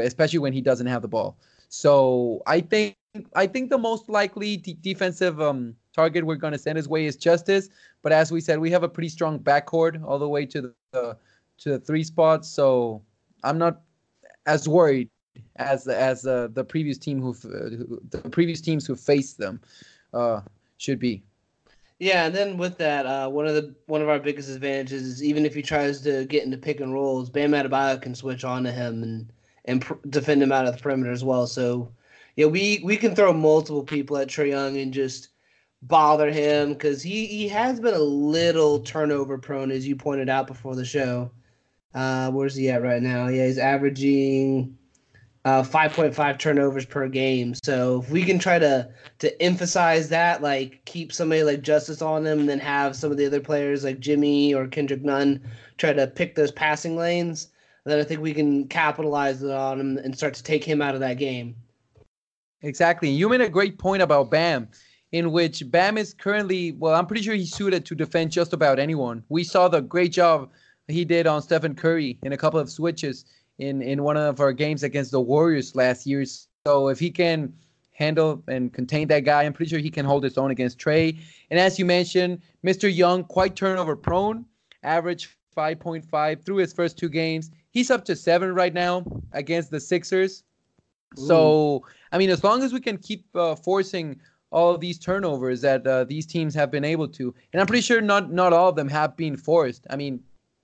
especially 0.02 0.38
when 0.38 0.52
he 0.52 0.60
doesn't 0.60 0.86
have 0.86 1.02
the 1.02 1.08
ball. 1.08 1.36
So 1.68 2.42
I 2.46 2.60
think 2.60 2.96
I 3.34 3.46
think 3.46 3.70
the 3.70 3.78
most 3.78 4.08
likely 4.08 4.56
d- 4.56 4.78
defensive 4.80 5.40
um, 5.40 5.74
target 5.94 6.24
we're 6.24 6.36
going 6.36 6.52
to 6.52 6.58
send 6.58 6.76
his 6.76 6.88
way 6.88 7.06
is 7.06 7.16
Justice. 7.16 7.68
But 8.02 8.12
as 8.12 8.32
we 8.32 8.40
said, 8.40 8.58
we 8.58 8.70
have 8.70 8.82
a 8.82 8.88
pretty 8.88 9.08
strong 9.08 9.38
backcourt 9.38 10.02
all 10.04 10.18
the 10.18 10.28
way 10.28 10.46
to 10.46 10.72
the 10.92 11.16
to 11.58 11.70
the 11.70 11.78
three 11.78 12.04
spots. 12.04 12.48
So 12.48 13.02
I'm 13.44 13.58
not 13.58 13.80
as 14.46 14.68
worried 14.68 15.10
as 15.56 15.86
as 15.86 16.26
uh, 16.26 16.48
the 16.52 16.64
previous 16.64 16.98
team 16.98 17.20
who 17.20 17.34
the 17.34 18.28
previous 18.30 18.60
teams 18.60 18.86
who 18.86 18.96
faced 18.96 19.38
them 19.38 19.60
uh, 20.12 20.40
should 20.78 20.98
be. 20.98 21.22
Yeah, 21.98 22.24
and 22.24 22.34
then 22.34 22.56
with 22.56 22.78
that, 22.78 23.04
uh, 23.04 23.28
one 23.28 23.46
of 23.46 23.54
the 23.54 23.74
one 23.86 24.00
of 24.00 24.08
our 24.08 24.18
biggest 24.18 24.48
advantages 24.48 25.02
is 25.02 25.22
even 25.22 25.44
if 25.44 25.54
he 25.54 25.60
tries 25.60 26.00
to 26.02 26.24
get 26.24 26.44
into 26.44 26.56
pick 26.56 26.80
and 26.80 26.94
rolls, 26.94 27.28
Bam 27.28 27.52
Adebayo 27.52 28.00
can 28.00 28.14
switch 28.14 28.42
on 28.42 28.64
to 28.64 28.72
him 28.72 29.02
and 29.02 29.30
and 29.66 29.82
pr- 29.82 29.94
defend 30.08 30.42
him 30.42 30.50
out 30.50 30.66
of 30.66 30.74
the 30.74 30.82
perimeter 30.82 31.12
as 31.12 31.22
well. 31.22 31.46
So, 31.46 31.92
yeah, 32.36 32.46
we 32.46 32.80
we 32.82 32.96
can 32.96 33.14
throw 33.14 33.34
multiple 33.34 33.84
people 33.84 34.16
at 34.16 34.28
Trae 34.28 34.48
Young 34.48 34.78
and 34.78 34.94
just 34.94 35.28
bother 35.82 36.30
him 36.30 36.74
because 36.74 37.02
he, 37.02 37.26
he 37.26 37.48
has 37.48 37.80
been 37.80 37.94
a 37.94 37.98
little 37.98 38.80
turnover 38.80 39.38
prone, 39.38 39.70
as 39.70 39.86
you 39.86 39.96
pointed 39.96 40.28
out 40.28 40.46
before 40.46 40.74
the 40.74 40.84
show. 40.84 41.30
Uh, 41.94 42.30
where's 42.30 42.54
he 42.54 42.70
at 42.70 42.82
right 42.82 43.02
now? 43.02 43.28
Yeah, 43.28 43.46
he's 43.46 43.58
averaging 43.58 44.76
uh, 45.44 45.62
5.5 45.62 46.38
turnovers 46.38 46.84
per 46.84 47.08
game. 47.08 47.54
So 47.64 48.00
if 48.02 48.10
we 48.10 48.24
can 48.24 48.38
try 48.38 48.58
to 48.58 48.90
to 49.20 49.42
emphasize 49.42 50.08
that, 50.10 50.42
like 50.42 50.84
keep 50.84 51.12
somebody 51.12 51.42
like 51.42 51.62
Justice 51.62 52.02
on 52.02 52.26
him, 52.26 52.40
and 52.40 52.48
then 52.48 52.60
have 52.60 52.94
some 52.94 53.10
of 53.10 53.16
the 53.16 53.26
other 53.26 53.40
players 53.40 53.82
like 53.82 54.00
Jimmy 54.00 54.54
or 54.54 54.66
Kendrick 54.66 55.02
Nunn 55.02 55.42
try 55.78 55.92
to 55.92 56.06
pick 56.06 56.34
those 56.34 56.52
passing 56.52 56.96
lanes, 56.96 57.48
then 57.86 57.98
I 57.98 58.04
think 58.04 58.20
we 58.20 58.34
can 58.34 58.68
capitalize 58.68 59.42
on 59.42 59.80
him 59.80 59.96
and 59.98 60.16
start 60.16 60.34
to 60.34 60.42
take 60.42 60.62
him 60.62 60.82
out 60.82 60.94
of 60.94 61.00
that 61.00 61.18
game. 61.18 61.56
Exactly. 62.62 63.08
You 63.08 63.28
made 63.30 63.40
a 63.40 63.48
great 63.48 63.78
point 63.78 64.02
about 64.02 64.30
Bam 64.30 64.68
in 65.12 65.32
which 65.32 65.68
Bam 65.70 65.98
is 65.98 66.14
currently, 66.14 66.72
well, 66.72 66.94
I'm 66.94 67.06
pretty 67.06 67.22
sure 67.22 67.34
he's 67.34 67.54
suited 67.54 67.84
to 67.86 67.94
defend 67.94 68.30
just 68.30 68.52
about 68.52 68.78
anyone. 68.78 69.24
We 69.28 69.44
saw 69.44 69.68
the 69.68 69.80
great 69.80 70.12
job 70.12 70.50
he 70.86 71.04
did 71.04 71.26
on 71.26 71.42
Stephen 71.42 71.74
Curry 71.74 72.18
in 72.22 72.32
a 72.32 72.36
couple 72.36 72.60
of 72.60 72.70
switches 72.70 73.24
in, 73.58 73.82
in 73.82 74.02
one 74.02 74.16
of 74.16 74.40
our 74.40 74.52
games 74.52 74.82
against 74.82 75.10
the 75.10 75.20
Warriors 75.20 75.74
last 75.74 76.06
year. 76.06 76.24
So 76.66 76.88
if 76.88 76.98
he 76.98 77.10
can 77.10 77.52
handle 77.92 78.42
and 78.48 78.72
contain 78.72 79.08
that 79.08 79.20
guy, 79.20 79.44
I'm 79.44 79.52
pretty 79.52 79.70
sure 79.70 79.78
he 79.78 79.90
can 79.90 80.06
hold 80.06 80.24
his 80.24 80.38
own 80.38 80.50
against 80.50 80.78
Trae. 80.78 81.18
And 81.50 81.58
as 81.58 81.78
you 81.78 81.84
mentioned, 81.84 82.40
Mr. 82.64 82.94
Young, 82.94 83.24
quite 83.24 83.56
turnover 83.56 83.96
prone, 83.96 84.44
average 84.82 85.36
5.5 85.56 86.44
through 86.44 86.56
his 86.56 86.72
first 86.72 86.96
two 86.96 87.08
games. 87.08 87.50
He's 87.70 87.90
up 87.90 88.04
to 88.06 88.16
seven 88.16 88.54
right 88.54 88.72
now 88.72 89.04
against 89.32 89.70
the 89.70 89.80
Sixers. 89.80 90.44
Ooh. 91.18 91.26
So, 91.26 91.84
I 92.12 92.18
mean, 92.18 92.30
as 92.30 92.44
long 92.44 92.62
as 92.62 92.72
we 92.72 92.80
can 92.80 92.96
keep 92.96 93.24
uh, 93.34 93.56
forcing 93.56 94.20
all 94.50 94.74
of 94.74 94.80
these 94.80 94.98
turnovers 94.98 95.60
that 95.60 95.86
uh, 95.86 96.04
these 96.04 96.26
teams 96.26 96.54
have 96.54 96.70
been 96.70 96.84
able 96.84 97.08
to. 97.08 97.34
And 97.52 97.60
I'm 97.60 97.66
pretty 97.66 97.82
sure 97.82 98.00
not 98.00 98.32
not 98.32 98.52
all 98.52 98.68
of 98.68 98.76
them 98.76 98.88
have 98.88 99.16
been 99.16 99.36
forced. 99.36 99.86
I 99.90 99.96
mean, 99.96 100.22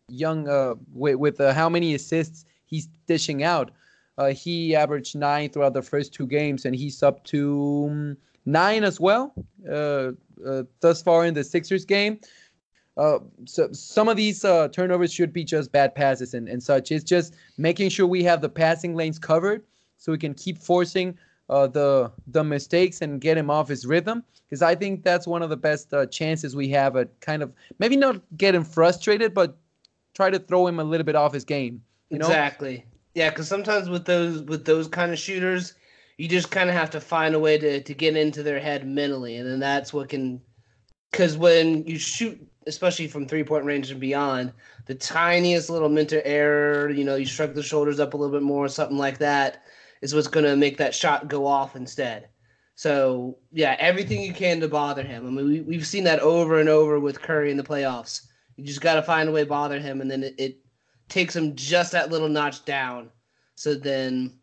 Young 0.09 0.49
uh, 0.49 0.75
with, 0.93 1.17
with 1.17 1.41
uh, 1.41 1.53
how 1.53 1.69
many 1.69 1.95
assists 1.95 2.45
he's 2.67 2.87
dishing 3.07 3.43
out, 3.43 3.73
uh, 4.19 4.29
he 4.29 4.75
averaged 4.75 5.17
nine 5.17 5.51
throughout 5.51 5.75
the 5.75 5.83
first 5.83 6.13
two 6.13 6.27
games, 6.27 6.65
and 6.65 6.77
he's 6.77 7.03
up 7.03 7.25
to 7.25 7.89
um, 7.91 8.17
nine 8.45 8.85
as 8.85 9.01
well 9.01 9.35
uh, 9.69 10.13
uh, 10.47 10.63
thus 10.81 11.03
far 11.03 11.27
in 11.27 11.35
the 11.35 11.43
Sixers 11.43 11.85
game. 11.85 12.21
so 13.47 13.69
some 13.73 14.09
of 14.09 14.17
these 14.17 14.43
turnovers 14.73 15.13
should 15.13 15.33
be 15.33 15.45
just 15.45 15.73
bad 15.73 15.95
passes 15.95 16.35
and, 16.35 16.49
and 16.49 16.63
such. 16.63 16.93
It's 16.93 17.05
just 17.05 17.35
making 17.59 17.91
sure 17.91 18.07
we 18.07 18.23
have 18.23 18.41
the 18.41 18.49
passing 18.49 18.95
lanes 18.95 19.19
covered 19.19 19.65
so 19.99 20.13
we 20.13 20.19
can 20.19 20.35
keep 20.35 20.59
forcing 20.59 21.19
uh, 21.49 21.67
the 21.67 22.11
the 22.27 22.43
mistakes 22.45 23.01
and 23.03 23.21
get 23.21 23.37
him 23.39 23.51
off 23.51 23.69
his 23.69 23.87
rhythm. 23.87 24.25
Because 24.49 24.63
I 24.63 24.75
think 24.75 25.03
that's 25.03 25.27
one 25.27 25.43
of 25.43 25.51
the 25.51 25.57
best 25.57 25.93
uh, 25.93 26.07
chances 26.07 26.55
we 26.55 26.69
have 26.69 26.97
at 26.97 27.21
kind 27.21 27.43
of 27.43 27.53
maybe 27.79 27.97
not 27.97 28.21
get 28.37 28.55
him 28.55 28.65
frustrated, 28.65 29.35
but 29.35 29.57
try 30.15 30.31
to 30.31 30.39
throw 30.39 30.67
him 30.67 30.79
a 30.79 30.85
little 30.85 31.05
bit 31.05 31.17
off 31.17 31.35
his 31.35 31.45
game. 31.45 31.83
You 32.11 32.19
know? 32.19 32.27
Exactly. 32.27 32.85
Yeah, 33.15 33.31
because 33.31 33.49
sometimes 33.49 33.89
with 33.89 34.05
those 34.05 34.43
with 34.43 34.65
those 34.65 34.89
kind 34.89 35.13
of 35.13 35.19
shooters, 35.19 35.75
you 36.19 36.29
just 36.29 36.51
kind 36.51 36.69
of 36.69 36.77
have 36.77 36.91
to 36.91 37.01
find 37.01 37.35
a 37.35 37.41
way 37.41 37.59
to 37.59 37.81
to 37.83 37.95
get 37.95 38.17
into 38.17 38.43
their 38.43 38.61
head 38.61 38.87
mentally, 38.87 39.37
and 39.37 39.49
then 39.49 39.59
that's 39.59 39.93
what 39.93 40.09
can. 40.09 40.41
Because 41.11 41.39
when 41.39 41.87
you 41.87 41.99
shoot, 41.99 42.39
especially 42.67 43.09
from 43.09 43.27
three 43.27 43.45
point 43.45 43.65
range 43.65 43.91
and 43.91 44.01
beyond, 44.01 44.53
the 44.87 44.95
tiniest 44.95 45.71
little 45.71 45.89
mental 45.89 46.21
error, 46.25 46.91
you 46.91 47.05
know, 47.05 47.17
you 47.17 47.25
shrug 47.25 47.55
the 47.55 47.63
shoulders 47.63 48.01
up 48.01 48.13
a 48.13 48.17
little 48.17 48.35
bit 48.35 48.43
more, 48.43 48.69
something 48.69 48.99
like 48.99 49.19
that, 49.19 49.63
is 50.07 50.15
what's 50.15 50.29
going 50.29 50.47
to 50.47 50.55
make 50.57 50.77
that 50.77 50.95
shot 50.95 51.27
go 51.27 51.47
off 51.47 51.75
instead. 51.75 52.29
So 52.77 53.39
yeah, 53.51 53.75
everything 53.81 54.23
you 54.23 54.33
can 54.33 54.61
to 54.61 54.69
bother 54.69 55.03
him. 55.03 55.27
I 55.27 55.31
mean, 55.31 55.47
we, 55.47 55.61
we've 55.63 55.87
seen 55.87 56.05
that 56.05 56.21
over 56.21 56.61
and 56.61 56.69
over 56.69 57.01
with 57.01 57.21
Curry 57.21 57.51
in 57.51 57.57
the 57.57 57.65
playoffs. 57.65 58.27
You 58.57 58.65
just 58.65 58.81
got 58.81 58.95
to 58.95 59.03
find 59.03 59.29
a 59.29 59.33
way 59.33 59.43
to 59.43 59.49
bother 59.49 59.81
him, 59.81 60.01
and 60.01 60.11
then 60.11 60.23
it, 60.23 60.35
it 60.39 60.59
takes 61.09 61.35
him 61.35 61.57
just 61.57 61.93
that 61.93 62.11
little 62.11 62.29
notch 62.29 62.65
down. 62.65 63.11
So 63.57 63.75
then 63.75 64.39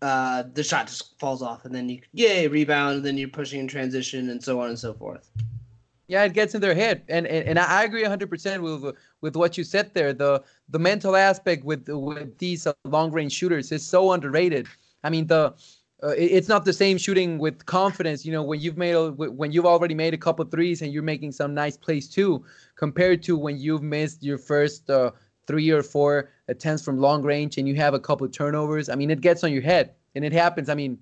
uh, 0.00 0.44
the 0.52 0.64
shot 0.64 0.88
just 0.88 1.18
falls 1.20 1.42
off, 1.42 1.64
and 1.64 1.74
then 1.74 1.88
you 1.88 2.00
yay 2.12 2.48
rebound, 2.48 2.96
and 2.96 3.04
then 3.04 3.16
you're 3.16 3.28
pushing 3.28 3.60
in 3.60 3.68
transition, 3.68 4.30
and 4.30 4.42
so 4.42 4.60
on 4.60 4.68
and 4.68 4.78
so 4.78 4.92
forth. 4.92 5.30
Yeah, 6.12 6.24
it 6.24 6.34
gets 6.34 6.54
in 6.54 6.60
their 6.60 6.74
head, 6.74 7.04
and 7.08 7.26
and, 7.26 7.48
and 7.48 7.58
I 7.58 7.84
agree 7.84 8.04
100% 8.04 8.60
with 8.60 8.94
with 9.22 9.34
what 9.34 9.56
you 9.56 9.64
said 9.64 9.94
there. 9.94 10.12
The 10.12 10.42
the 10.68 10.78
mental 10.78 11.16
aspect 11.16 11.64
with 11.64 11.88
with 11.88 12.36
these 12.36 12.66
long 12.84 13.10
range 13.12 13.32
shooters 13.32 13.72
is 13.72 13.82
so 13.82 14.12
underrated. 14.12 14.66
I 15.02 15.08
mean 15.08 15.26
the. 15.26 15.54
Uh, 16.04 16.14
it's 16.18 16.48
not 16.48 16.64
the 16.64 16.72
same 16.72 16.98
shooting 16.98 17.38
with 17.38 17.64
confidence, 17.64 18.26
you 18.26 18.32
know, 18.32 18.42
when 18.42 18.58
you've 18.58 18.76
made 18.76 18.96
a, 18.96 19.12
when 19.12 19.52
you've 19.52 19.64
already 19.74 19.94
made 19.94 20.12
a 20.12 20.18
couple 20.18 20.44
threes 20.44 20.82
and 20.82 20.92
you're 20.92 21.10
making 21.14 21.30
some 21.30 21.54
nice 21.54 21.76
plays 21.76 22.08
too, 22.08 22.44
compared 22.74 23.22
to 23.22 23.38
when 23.38 23.56
you've 23.56 23.84
missed 23.84 24.20
your 24.20 24.36
first 24.36 24.90
uh, 24.90 25.12
three 25.46 25.70
or 25.70 25.80
four 25.80 26.30
attempts 26.48 26.84
from 26.84 26.98
long 26.98 27.22
range 27.22 27.56
and 27.56 27.68
you 27.68 27.76
have 27.76 27.94
a 27.94 28.00
couple 28.00 28.28
turnovers. 28.28 28.88
I 28.88 28.96
mean, 28.96 29.10
it 29.12 29.20
gets 29.20 29.44
on 29.44 29.52
your 29.52 29.62
head 29.62 29.94
and 30.16 30.24
it 30.24 30.32
happens. 30.32 30.68
I 30.68 30.74
mean, 30.74 30.98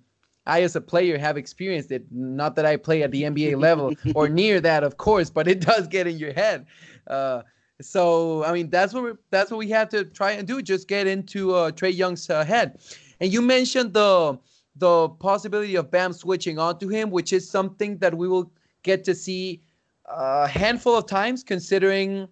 I 0.47 0.62
as 0.62 0.75
a 0.75 0.80
player 0.80 1.18
have 1.18 1.37
experienced 1.37 1.92
it. 1.92 2.04
Not 2.11 2.56
that 2.56 2.66
I 2.66 2.76
play 2.76 3.02
at 3.02 3.11
the 3.11 3.23
NBA 3.25 3.61
level 3.61 3.94
or 4.14 4.28
near 4.40 4.61
that, 4.61 4.82
of 4.82 4.97
course, 4.97 5.30
but 5.30 5.47
it 5.47 5.61
does 5.61 5.87
get 5.87 6.06
in 6.06 6.18
your 6.18 6.32
head. 6.32 6.66
Uh, 7.06 7.42
so 7.80 8.44
I 8.44 8.52
mean, 8.52 8.70
that's 8.70 8.92
what 8.92 9.04
we 9.04 9.12
that's 9.30 9.50
what 9.50 9.59
we 9.59 9.68
have 9.70 9.88
to 9.90 10.04
try 10.04 10.32
and 10.32 10.47
do. 10.47 10.62
Just 10.62 10.88
get 10.88 11.06
into 11.06 11.54
uh, 11.54 11.70
Trae 11.70 11.94
Young's 11.94 12.28
uh, 12.28 12.44
head. 12.44 12.78
And 13.20 13.32
you 13.32 13.42
mentioned 13.42 13.94
the 13.94 14.38
the 14.76 15.09
possibility 15.09 15.76
of 15.76 15.90
Bam 15.90 16.12
switching 16.12 16.59
onto 16.59 16.88
him, 16.88 17.11
which 17.11 17.32
is 17.32 17.49
something 17.49 17.99
that 17.99 18.16
we 18.16 18.28
will 18.28 18.50
get 18.82 19.04
to 19.04 19.14
see 19.14 19.62
a 20.06 20.47
handful 20.47 20.97
of 20.97 21.06
times, 21.06 21.42
considering. 21.42 22.28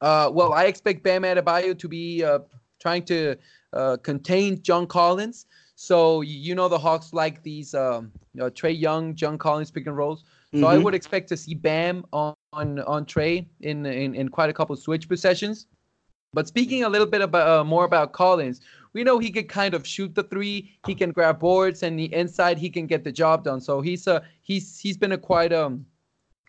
Uh, 0.00 0.28
well, 0.32 0.52
I 0.52 0.64
expect 0.64 1.04
Bam 1.04 1.22
Adebayo 1.22 1.78
to 1.78 1.88
be 1.88 2.24
uh, 2.24 2.40
trying 2.80 3.04
to 3.04 3.36
uh, 3.72 3.96
contain 4.02 4.60
John 4.60 4.86
Collins. 4.86 5.46
So 5.82 6.20
you 6.20 6.54
know 6.54 6.68
the 6.68 6.78
Hawks 6.78 7.12
like 7.12 7.42
these 7.42 7.74
um, 7.74 8.12
you 8.34 8.40
know, 8.40 8.48
Trae 8.48 8.78
Young, 8.78 9.16
John 9.16 9.36
Collins 9.36 9.72
pick 9.72 9.84
and 9.88 9.96
rolls. 9.96 10.22
So 10.52 10.58
mm-hmm. 10.58 10.66
I 10.66 10.78
would 10.78 10.94
expect 10.94 11.28
to 11.30 11.36
see 11.36 11.54
Bam 11.54 12.04
on 12.12 12.36
on, 12.52 12.78
on 12.82 13.04
Trae 13.04 13.44
in, 13.62 13.84
in 13.84 14.14
in 14.14 14.28
quite 14.28 14.48
a 14.48 14.52
couple 14.52 14.76
switch 14.76 15.08
possessions. 15.08 15.66
But 16.34 16.46
speaking 16.46 16.84
a 16.84 16.88
little 16.88 17.08
bit 17.08 17.20
about 17.20 17.48
uh, 17.48 17.64
more 17.64 17.84
about 17.84 18.12
Collins, 18.12 18.60
we 18.92 19.02
know 19.02 19.18
he 19.18 19.30
can 19.32 19.48
kind 19.48 19.74
of 19.74 19.84
shoot 19.84 20.14
the 20.14 20.22
three. 20.22 20.70
He 20.86 20.94
can 20.94 21.10
grab 21.10 21.40
boards, 21.40 21.82
and 21.82 21.98
the 21.98 22.14
inside 22.14 22.58
he 22.58 22.70
can 22.70 22.86
get 22.86 23.02
the 23.02 23.10
job 23.10 23.42
done. 23.42 23.60
So 23.60 23.80
he's 23.80 24.06
a 24.06 24.22
he's 24.42 24.78
he's 24.78 24.96
been 24.96 25.10
a 25.10 25.18
quite 25.18 25.52
um 25.52 25.84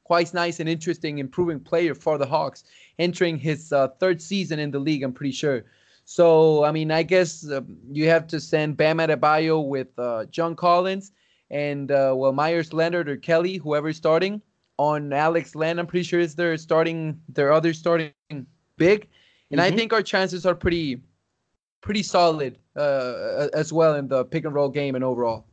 quite 0.04 0.32
nice 0.36 0.60
and 0.60 0.70
interesting 0.70 1.18
improving 1.18 1.60
player 1.60 1.96
for 1.96 2.20
the 2.20 2.28
Hawks, 2.28 2.66
entering 3.00 3.40
his 3.40 3.74
uh, 3.74 3.88
third 4.00 4.22
season 4.22 4.60
in 4.60 4.70
the 4.70 4.78
league. 4.78 5.02
I'm 5.02 5.12
pretty 5.12 5.34
sure. 5.34 5.66
So 6.06 6.64
I 6.64 6.72
mean, 6.72 6.92
I 6.92 7.04
guess 7.04 7.48
uh, 7.50 7.62
you 7.92 8.08
have 8.10 8.28
to 8.28 8.40
send 8.40 8.78
Bam 8.78 8.98
Adebayo 8.98 9.68
with 9.68 9.88
uh, 9.98 10.26
John 10.26 10.56
Collins 10.56 11.12
and 11.50 11.92
uh, 11.92 12.14
well 12.16 12.34
Meyers 12.34 12.74
Leonard 12.74 13.10
or 13.10 13.18
Kelly, 13.18 13.58
whoever's 13.58 13.98
starting 13.98 14.42
on 14.78 15.14
Alex 15.14 15.56
Len. 15.56 15.80
I'm 15.80 15.88
pretty 15.88 16.04
sure 16.04 16.20
is 16.20 16.36
their 16.36 16.58
starting 16.58 17.20
their 17.30 17.52
other 17.52 17.74
starting 17.74 18.12
big, 18.78 19.08
and 19.52 19.60
mm-hmm. 19.60 19.74
I 19.74 19.76
think 19.76 19.94
our 19.94 20.02
chances 20.02 20.46
are 20.46 20.56
pretty 20.56 21.02
pretty 21.82 22.04
solid 22.04 22.58
uh, 22.76 23.48
as 23.54 23.72
well 23.72 23.96
in 23.96 24.08
the 24.08 24.26
pick 24.26 24.46
and 24.46 24.54
roll 24.54 24.70
game 24.70 24.96
and 24.96 25.04
overall. 25.04 25.46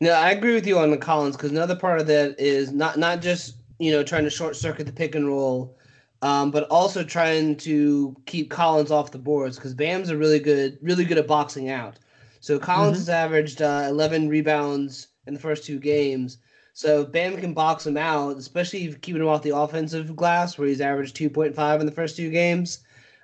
No, 0.00 0.12
I 0.12 0.30
agree 0.30 0.54
with 0.54 0.66
you 0.66 0.78
on 0.78 0.90
the 0.90 0.96
Collins 0.96 1.36
because 1.36 1.50
another 1.50 1.76
part 1.76 2.00
of 2.00 2.06
that 2.08 2.38
is 2.38 2.72
not 2.72 2.98
not 2.98 3.22
just 3.22 3.56
you 3.78 3.90
know 3.90 4.02
trying 4.02 4.24
to 4.24 4.30
short 4.30 4.56
circuit 4.56 4.86
the 4.86 4.92
pick 4.92 5.14
and 5.14 5.26
roll 5.26 5.77
um, 6.22 6.50
but 6.50 6.64
also 6.64 7.04
trying 7.04 7.56
to 7.56 8.16
keep 8.26 8.50
Collins 8.50 8.90
off 8.90 9.12
the 9.12 9.18
boards 9.18 9.56
because 9.56 9.74
Bam's 9.74 10.10
a 10.10 10.16
really 10.16 10.40
good, 10.40 10.78
really 10.82 11.04
good 11.04 11.18
at 11.18 11.26
boxing 11.26 11.70
out. 11.70 11.98
So 12.40 12.58
Collins 12.58 12.98
mm-hmm. 12.98 13.00
has 13.00 13.08
averaged 13.08 13.62
uh, 13.62 13.86
11 13.88 14.28
rebounds 14.28 15.08
in 15.26 15.34
the 15.34 15.40
first 15.40 15.64
two 15.64 15.78
games. 15.78 16.38
So 16.72 17.04
Bam 17.04 17.36
can 17.36 17.54
box 17.54 17.86
him 17.86 17.96
out, 17.96 18.36
especially 18.36 18.94
keeping 18.94 19.22
him 19.22 19.28
off 19.28 19.42
the 19.42 19.56
offensive 19.56 20.14
glass, 20.14 20.56
where 20.56 20.68
he's 20.68 20.80
averaged 20.80 21.16
2.5 21.16 21.80
in 21.80 21.86
the 21.86 21.92
first 21.92 22.16
two 22.16 22.30
games. 22.30 22.80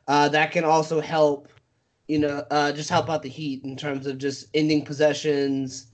Uh, 0.09 0.29
that 0.29 0.51
can 0.51 0.65
also 0.65 1.01
help, 1.01 1.49
you 2.09 2.19
know, 2.19 2.45
uh, 2.51 2.73
just 2.73 2.91
help 2.91 3.09
out 3.09 3.23
the 3.23 3.29
Heat 3.29 3.65
in 3.65 3.77
terms 3.77 4.07
of 4.07 4.19
just 4.19 4.47
ending 4.55 4.85
possessions, 4.85 5.87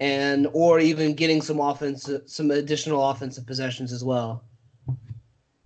and 0.00 0.48
or 0.52 0.80
even 0.80 1.14
getting 1.14 1.42
some 1.42 1.60
offense, 1.60 2.08
some 2.26 2.50
additional 2.50 3.08
offensive 3.10 3.46
possessions 3.46 3.92
as 3.92 4.02
well. 4.02 4.42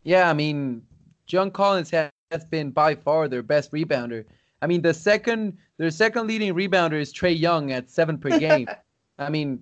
Yeah, 0.06 0.30
I 0.30 0.34
mean, 0.34 0.82
John 1.26 1.50
Collins 1.50 1.90
has 1.90 2.44
been 2.48 2.70
by 2.70 2.94
far 2.94 3.26
their 3.26 3.42
best 3.42 3.72
rebounder. 3.72 4.24
I 4.62 4.68
mean, 4.68 4.80
the 4.80 4.94
second 4.94 5.58
their 5.78 5.90
second 5.90 6.28
leading 6.28 6.54
rebounder 6.54 7.00
is 7.00 7.12
Trae 7.12 7.36
Young 7.36 7.72
at 7.72 7.90
seven 7.90 8.16
per 8.16 8.38
game. 8.38 8.68
I 9.18 9.30
mean, 9.30 9.60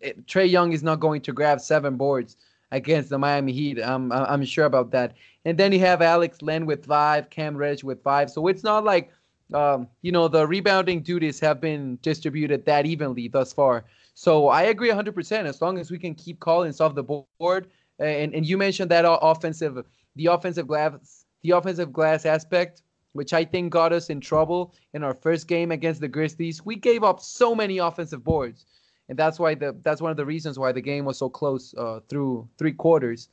it, 0.00 0.26
Trae 0.26 0.50
Young 0.50 0.72
is 0.72 0.82
not 0.82 0.98
going 0.98 1.20
to 1.22 1.32
grab 1.32 1.60
seven 1.60 1.96
boards 1.96 2.36
against 2.72 3.10
the 3.10 3.18
Miami 3.18 3.52
Heat. 3.52 3.80
I'm 3.80 4.10
I'm 4.10 4.44
sure 4.44 4.64
about 4.64 4.90
that. 4.90 5.14
And 5.44 5.56
then 5.56 5.70
you 5.70 5.78
have 5.78 6.02
Alex 6.02 6.42
Len 6.42 6.66
with 6.66 6.84
five, 6.84 7.30
Cam 7.30 7.56
Reddish 7.56 7.84
with 7.84 8.02
five. 8.02 8.28
So 8.28 8.48
it's 8.48 8.64
not 8.64 8.82
like 8.82 9.12
um, 9.54 9.86
you 10.02 10.10
know 10.10 10.26
the 10.26 10.48
rebounding 10.48 11.00
duties 11.00 11.38
have 11.38 11.60
been 11.60 11.96
distributed 12.02 12.66
that 12.66 12.86
evenly 12.86 13.28
thus 13.28 13.52
far. 13.52 13.84
So 14.14 14.48
I 14.48 14.62
agree 14.62 14.90
100%. 14.90 15.44
As 15.44 15.62
long 15.62 15.78
as 15.78 15.92
we 15.92 15.98
can 15.98 16.16
keep 16.16 16.40
Collins 16.40 16.80
off 16.80 16.96
the 16.96 17.04
board, 17.04 17.68
and 17.98 18.34
and 18.34 18.46
you 18.46 18.58
mentioned 18.58 18.90
that 18.90 19.04
offensive, 19.06 19.84
the 20.16 20.26
offensive 20.26 20.66
glass, 20.66 21.24
the 21.42 21.50
offensive 21.50 21.92
glass 21.92 22.26
aspect, 22.26 22.82
which 23.12 23.32
I 23.32 23.44
think 23.44 23.72
got 23.72 23.92
us 23.92 24.10
in 24.10 24.20
trouble 24.20 24.74
in 24.92 25.02
our 25.02 25.14
first 25.14 25.48
game 25.48 25.72
against 25.72 26.00
the 26.00 26.08
Grizzlies. 26.08 26.64
We 26.64 26.76
gave 26.76 27.02
up 27.02 27.20
so 27.20 27.54
many 27.54 27.78
offensive 27.78 28.22
boards, 28.22 28.66
and 29.08 29.18
that's 29.18 29.38
why 29.38 29.54
the 29.54 29.76
that's 29.82 30.00
one 30.00 30.10
of 30.10 30.16
the 30.16 30.26
reasons 30.26 30.58
why 30.58 30.72
the 30.72 30.80
game 30.80 31.04
was 31.04 31.18
so 31.18 31.28
close 31.28 31.74
uh, 31.78 32.00
through 32.08 32.48
three 32.58 32.72
quarters. 32.72 33.28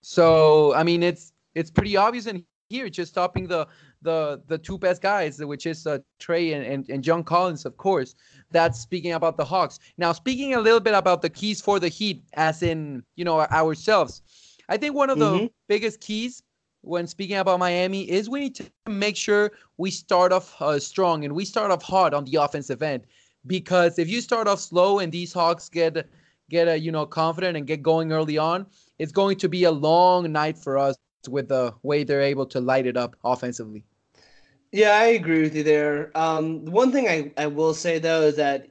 So 0.00 0.74
I 0.74 0.82
mean, 0.82 1.02
it's 1.02 1.32
it's 1.54 1.70
pretty 1.70 1.96
obvious 1.96 2.26
in 2.26 2.44
here, 2.72 2.88
just 2.88 3.12
stopping 3.12 3.46
the 3.46 3.66
the 4.02 4.42
the 4.48 4.58
two 4.58 4.78
best 4.78 5.00
guys, 5.02 5.38
which 5.52 5.66
is 5.66 5.86
uh, 5.86 5.98
Trae 6.18 6.54
and, 6.56 6.64
and, 6.64 6.88
and 6.88 7.04
John 7.04 7.22
Collins, 7.22 7.64
of 7.64 7.76
course. 7.76 8.14
That's 8.50 8.80
speaking 8.80 9.12
about 9.12 9.36
the 9.36 9.44
Hawks. 9.44 9.78
Now, 9.98 10.12
speaking 10.12 10.54
a 10.54 10.60
little 10.60 10.80
bit 10.80 10.94
about 10.94 11.22
the 11.22 11.30
keys 11.30 11.60
for 11.60 11.78
the 11.78 11.88
Heat, 11.88 12.24
as 12.34 12.62
in 12.62 13.02
you 13.16 13.24
know 13.24 13.40
ourselves. 13.40 14.22
I 14.68 14.76
think 14.78 14.94
one 14.94 15.10
of 15.10 15.18
the 15.18 15.32
mm-hmm. 15.32 15.46
biggest 15.68 16.00
keys 16.00 16.42
when 16.82 17.06
speaking 17.06 17.36
about 17.36 17.58
Miami 17.58 18.10
is 18.10 18.28
we 18.28 18.40
need 18.40 18.54
to 18.56 18.64
make 18.88 19.16
sure 19.16 19.52
we 19.76 19.90
start 19.90 20.32
off 20.32 20.60
uh, 20.60 20.78
strong 20.78 21.24
and 21.24 21.34
we 21.34 21.44
start 21.44 21.70
off 21.70 21.82
hard 21.82 22.14
on 22.14 22.24
the 22.24 22.36
offensive 22.36 22.82
end. 22.82 23.02
Because 23.46 23.98
if 23.98 24.08
you 24.08 24.20
start 24.20 24.48
off 24.48 24.60
slow 24.60 24.98
and 24.98 25.12
these 25.12 25.32
Hawks 25.32 25.68
get 25.68 26.08
get 26.50 26.68
a, 26.68 26.78
you 26.78 26.92
know 26.92 27.06
confident 27.06 27.56
and 27.56 27.66
get 27.66 27.82
going 27.82 28.12
early 28.12 28.38
on, 28.38 28.66
it's 28.98 29.12
going 29.12 29.38
to 29.38 29.48
be 29.48 29.64
a 29.64 29.70
long 29.70 30.30
night 30.30 30.58
for 30.58 30.78
us 30.78 30.96
with 31.28 31.48
the 31.48 31.74
way 31.82 32.04
they're 32.04 32.22
able 32.22 32.46
to 32.46 32.60
light 32.60 32.86
it 32.86 32.96
up 32.96 33.16
offensively. 33.24 33.84
Yeah, 34.72 34.96
I 34.96 35.04
agree 35.04 35.42
with 35.42 35.54
you 35.54 35.62
there. 35.62 36.10
Um, 36.14 36.64
one 36.64 36.92
thing 36.92 37.08
I, 37.08 37.32
I 37.36 37.46
will 37.46 37.74
say 37.74 37.98
though 37.98 38.22
is 38.22 38.36
that 38.36 38.68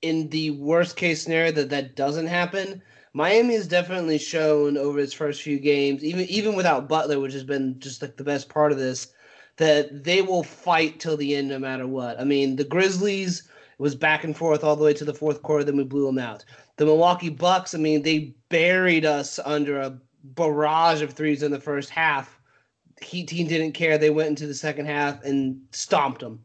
in 0.00 0.28
the 0.30 0.50
worst 0.52 0.96
case 0.96 1.22
scenario 1.22 1.52
that 1.52 1.70
that 1.70 1.94
doesn't 1.94 2.26
happen, 2.26 2.82
Miami 3.14 3.54
has 3.54 3.68
definitely 3.68 4.18
shown 4.18 4.78
over 4.78 4.98
its 4.98 5.12
first 5.12 5.42
few 5.42 5.58
games, 5.58 6.02
even 6.02 6.24
even 6.26 6.54
without 6.54 6.88
Butler, 6.88 7.20
which 7.20 7.34
has 7.34 7.44
been 7.44 7.78
just 7.78 8.00
like 8.00 8.16
the 8.16 8.24
best 8.24 8.48
part 8.48 8.72
of 8.72 8.78
this, 8.78 9.12
that 9.58 10.04
they 10.04 10.22
will 10.22 10.42
fight 10.42 10.98
till 10.98 11.16
the 11.16 11.36
end 11.36 11.48
no 11.48 11.58
matter 11.58 11.86
what. 11.86 12.18
I 12.18 12.24
mean, 12.24 12.56
the 12.56 12.64
Grizzlies 12.64 13.48
was 13.78 13.94
back 13.94 14.24
and 14.24 14.36
forth 14.36 14.64
all 14.64 14.76
the 14.76 14.84
way 14.84 14.94
to 14.94 15.04
the 15.04 15.12
fourth 15.12 15.42
quarter, 15.42 15.64
then 15.64 15.76
we 15.76 15.84
blew 15.84 16.06
them 16.06 16.18
out. 16.18 16.44
The 16.76 16.86
Milwaukee 16.86 17.28
Bucks, 17.28 17.74
I 17.74 17.78
mean, 17.78 18.02
they 18.02 18.34
buried 18.48 19.04
us 19.04 19.38
under 19.44 19.80
a 19.80 19.98
barrage 20.22 21.02
of 21.02 21.12
threes 21.12 21.42
in 21.42 21.50
the 21.50 21.60
first 21.60 21.90
half. 21.90 22.38
Heat 23.00 23.28
team 23.28 23.48
didn't 23.48 23.72
care. 23.72 23.98
They 23.98 24.10
went 24.10 24.28
into 24.28 24.46
the 24.46 24.54
second 24.54 24.86
half 24.86 25.22
and 25.24 25.60
stomped 25.72 26.20
them. 26.20 26.40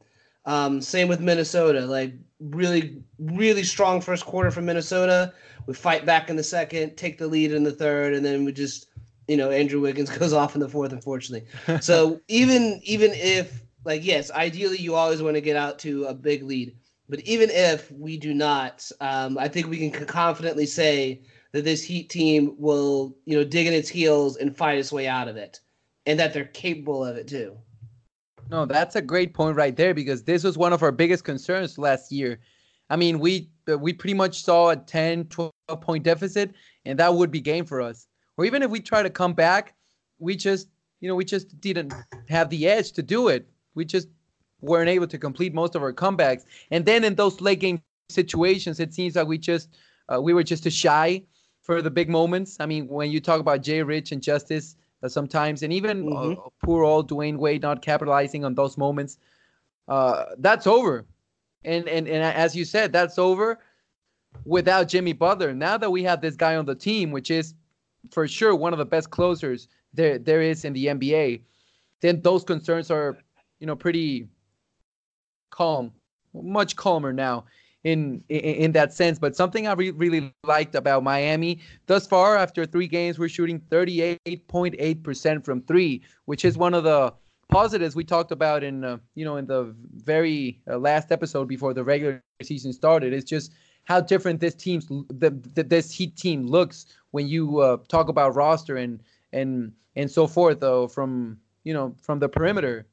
Um, 0.46 0.81
same 0.81 1.07
with 1.07 1.19
Minnesota. 1.19 1.81
Like 1.81 2.13
really, 2.39 3.01
really 3.19 3.63
strong 3.63 4.01
first 4.01 4.25
quarter 4.25 4.51
from 4.51 4.65
Minnesota. 4.65 5.34
We 5.65 5.74
fight 5.74 6.05
back 6.05 6.29
in 6.29 6.36
the 6.36 6.43
second, 6.43 6.96
take 6.96 7.17
the 7.17 7.27
lead 7.27 7.51
in 7.51 7.63
the 7.63 7.72
third, 7.72 8.13
and 8.13 8.25
then 8.25 8.46
we 8.46 8.53
just, 8.53 8.88
you 9.27 9.36
know, 9.36 9.51
Andrew 9.51 9.81
Wiggins 9.81 10.10
goes 10.17 10.34
off 10.34 10.55
in 10.55 10.62
the 10.62 10.69
fourth, 10.69 10.93
unfortunately. 10.93 11.48
so 11.81 12.22
even 12.27 12.79
even 12.84 13.12
if 13.13 13.62
like 13.84 14.03
yes, 14.05 14.31
ideally 14.31 14.77
you 14.77 14.96
always 14.96 15.22
want 15.22 15.36
to 15.36 15.41
get 15.41 15.55
out 15.55 15.79
to 15.79 16.05
a 16.05 16.13
big 16.13 16.43
lead, 16.43 16.75
but 17.10 17.19
even 17.22 17.50
if 17.50 17.91
we 17.91 18.17
do 18.17 18.34
not, 18.34 18.89
um, 19.01 19.38
I 19.38 19.48
think 19.48 19.67
we 19.67 19.89
can 19.89 20.05
confidently 20.05 20.65
say 20.65 21.22
that 21.58 21.64
this 21.64 21.84
Heat 21.84 22.12
team 22.12 22.54
will, 22.60 23.18
you 23.26 23.36
know, 23.36 23.44
dig 23.44 23.66
in 23.66 23.74
its 23.74 23.90
heels 23.90 24.38
and 24.38 24.56
fight 24.56 24.78
its 24.78 24.92
way 24.92 25.08
out 25.08 25.28
of 25.28 25.38
it, 25.38 25.60
and 26.06 26.20
that 26.20 26.32
they're 26.32 26.46
capable 26.46 27.04
of 27.04 27.18
it 27.18 27.28
too. 27.28 27.58
No, 28.52 28.68
that's 28.68 28.96
a 28.96 29.02
great 29.02 29.34
point 29.34 29.58
right 29.58 29.76
there 29.76 29.96
because 29.96 30.24
this 30.24 30.44
was 30.44 30.56
one 30.56 30.72
of 30.72 30.84
our 30.84 30.92
biggest 30.92 31.24
concerns 31.24 31.80
last 31.80 32.12
year. 32.12 32.40
I 32.92 32.96
mean, 32.96 33.18
we 33.18 33.50
we 33.66 33.92
pretty 33.92 34.14
much 34.14 34.44
saw 34.44 34.70
a 34.70 34.76
10, 34.76 35.26
12 35.26 35.52
point 35.82 36.04
deficit, 36.04 36.54
and 36.86 37.00
that 37.00 37.16
would 37.16 37.32
be 37.32 37.42
game 37.42 37.66
for 37.66 37.82
us. 37.82 38.06
Or 38.38 38.46
even 38.46 38.62
if 38.62 38.70
we 38.70 38.80
try 38.80 39.02
to 39.02 39.10
come 39.10 39.34
back, 39.34 39.74
we 40.20 40.36
just, 40.36 40.70
you 41.00 41.10
know, 41.10 41.16
we 41.16 41.26
just 41.26 41.60
didn't 41.60 41.92
have 42.30 42.52
the 42.52 42.68
edge 42.68 42.92
to 42.92 43.02
do 43.02 43.30
it. 43.30 43.50
We 43.74 43.84
just 43.84 44.10
weren't 44.62 44.90
able 44.90 45.08
to 45.08 45.18
complete 45.18 45.56
most 45.56 45.74
of 45.74 45.82
our 45.82 45.92
comebacks. 45.92 46.44
And 46.70 46.86
then 46.86 47.04
in 47.04 47.16
those 47.16 47.42
late 47.42 47.62
game 47.62 47.82
situations, 48.10 48.80
it 48.80 48.94
seems 48.94 49.16
like 49.16 49.28
we 49.28 49.40
just 49.40 49.70
uh, 50.08 50.22
we 50.22 50.34
were 50.34 50.44
just 50.44 50.64
too 50.64 50.70
shy 50.70 51.24
for 51.68 51.82
the 51.82 51.92
big 51.92 52.10
moments. 52.10 52.58
I 52.60 52.66
mean, 52.66 52.88
when 52.88 53.12
you 53.12 53.20
talk 53.20 53.40
about 53.40 53.62
Jay 53.62 53.84
Rich 53.84 54.14
and 54.14 54.24
Justice, 54.24 54.78
uh, 55.04 55.10
sometimes, 55.10 55.62
and 55.62 55.72
even 55.72 56.08
uh, 56.08 56.16
mm-hmm. 56.16 56.40
uh, 56.40 56.50
poor 56.64 56.84
old 56.84 57.12
Dwyane 57.12 57.38
Wade 57.38 57.62
not 57.62 57.84
capitalizing 57.84 58.44
on 58.44 58.56
those 58.56 58.78
moments. 58.78 59.20
Uh, 59.88 60.26
that's 60.40 60.66
over, 60.66 61.06
and 61.64 61.88
and 61.88 62.08
and 62.08 62.24
as 62.24 62.56
you 62.56 62.66
said, 62.66 62.92
that's 62.92 63.20
over 63.20 63.60
without 64.46 64.88
Jimmy 64.88 65.14
Butler. 65.14 65.54
Now 65.54 65.78
that 65.78 65.92
we 65.92 66.02
have 66.04 66.22
this 66.22 66.36
guy 66.36 66.56
on 66.56 66.66
the 66.66 66.74
team, 66.74 67.12
which 67.12 67.30
is 67.30 67.54
for 68.12 68.28
sure 68.28 68.56
one 68.56 68.74
of 68.74 68.80
the 68.80 68.86
best 68.86 69.12
closers 69.12 69.68
there 69.94 70.18
there 70.18 70.42
is 70.42 70.66
in 70.66 70.74
the 70.74 70.88
NBA, 70.88 71.42
then 72.02 72.22
those 72.22 72.44
concerns 72.44 72.90
are, 72.90 73.18
you 73.60 73.68
know, 73.68 73.76
pretty 73.76 74.28
calm, 75.52 75.92
much 76.34 76.76
calmer 76.76 77.14
now 77.14 77.46
in, 77.84 78.24
in, 78.29 78.72
that 78.74 78.93
sense. 78.93 79.19
But 79.19 79.36
something 79.36 79.67
I 79.67 79.74
re- 79.74 79.91
really 79.91 80.34
liked 80.43 80.75
about 80.75 81.03
Miami 81.03 81.60
thus 81.86 82.07
far, 82.07 82.36
after 82.36 82.65
three 82.65 82.88
games, 82.88 83.17
we're 83.17 83.29
shooting 83.29 83.60
38.8% 83.69 85.46
from 85.46 85.62
three, 85.62 86.01
which 86.25 86.43
is 86.43 86.57
one 86.57 86.74
of 86.74 86.84
the 86.84 87.13
positives 87.50 87.96
we 87.96 88.03
talked 88.03 88.31
about 88.31 88.63
in 88.63 88.84
uh, 88.84 88.98
you 89.15 89.24
know 89.24 89.38
in 89.38 89.46
the 89.46 89.74
very 89.96 90.60
uh, 90.69 90.77
last 90.77 91.12
episode 91.12 91.48
before 91.48 91.74
the 91.74 91.84
regular 91.84 92.22
season 92.43 92.74
started. 92.74 93.13
It's 93.13 93.29
just 93.29 93.53
how 93.86 94.01
different 94.01 94.39
this 94.39 94.55
team's 94.55 94.88
the, 94.88 95.31
the 95.53 95.63
this 95.63 95.91
Heat 95.91 96.15
team 96.17 96.46
looks 96.46 96.88
when 97.12 97.27
you 97.27 97.60
uh, 97.60 97.77
talk 97.88 98.10
about 98.10 98.36
roster 98.36 98.77
and 98.77 99.01
and 99.31 99.72
and 99.96 100.12
so 100.12 100.27
forth. 100.27 100.60
Though 100.60 100.88
from 100.88 101.39
you 101.63 101.74
know 101.74 101.96
from 102.01 102.19
the 102.19 102.29
perimeter 102.29 102.86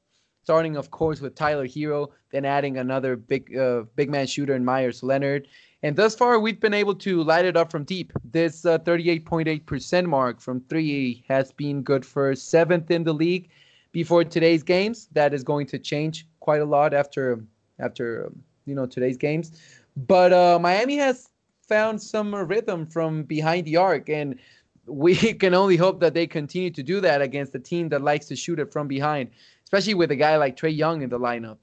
starting 0.44 0.76
of 0.76 0.90
course 0.90 1.22
with 1.22 1.34
Tyler 1.34 1.66
Herro, 1.66 2.10
then 2.30 2.44
adding 2.44 2.76
another 2.76 3.16
big 3.16 3.56
uh, 3.56 3.84
big 3.96 4.10
man 4.10 4.26
shooter 4.26 4.54
in 4.54 4.64
Meyers 4.64 5.02
Leonard. 5.02 5.48
And 5.82 5.96
thus 5.96 6.14
far, 6.14 6.38
we've 6.38 6.60
been 6.60 6.74
able 6.74 6.94
to 6.96 7.22
light 7.22 7.46
it 7.46 7.56
up 7.56 7.70
from 7.70 7.84
deep. 7.84 8.12
This 8.30 8.64
uh, 8.64 8.78
38.8% 8.78 10.06
mark 10.06 10.40
from 10.40 10.60
three 10.68 11.24
has 11.28 11.52
been 11.52 11.82
good 11.82 12.04
for 12.06 12.34
seventh 12.34 12.90
in 12.90 13.04
the 13.04 13.12
league 13.12 13.48
before 13.92 14.24
today's 14.24 14.62
games. 14.62 15.08
That 15.12 15.32
is 15.32 15.42
going 15.42 15.66
to 15.68 15.78
change 15.78 16.26
quite 16.40 16.60
a 16.60 16.66
lot 16.66 16.92
after 16.92 17.44
after 17.78 18.30
you 18.66 18.74
know 18.74 18.86
today's 18.86 19.16
games. 19.16 19.52
But 19.96 20.32
uh, 20.32 20.58
Miami 20.60 20.96
has 20.96 21.30
found 21.66 22.02
some 22.02 22.34
rhythm 22.34 22.86
from 22.86 23.22
behind 23.22 23.66
the 23.66 23.76
arc, 23.78 24.10
and 24.10 24.38
we 24.86 25.14
can 25.42 25.54
only 25.54 25.78
hope 25.78 26.00
that 26.00 26.12
they 26.12 26.26
continue 26.26 26.70
to 26.70 26.82
do 26.82 27.00
that 27.00 27.22
against 27.22 27.54
a 27.54 27.58
team 27.58 27.88
that 27.88 28.02
likes 28.02 28.26
to 28.26 28.36
shoot 28.36 28.58
it 28.58 28.72
from 28.72 28.88
behind 28.88 29.30
especially 29.74 29.94
with 29.94 30.12
a 30.12 30.16
guy 30.16 30.36
like 30.36 30.56
Trae 30.56 30.76
Young 30.76 31.02
in 31.02 31.10
the 31.10 31.18
lineup. 31.18 31.58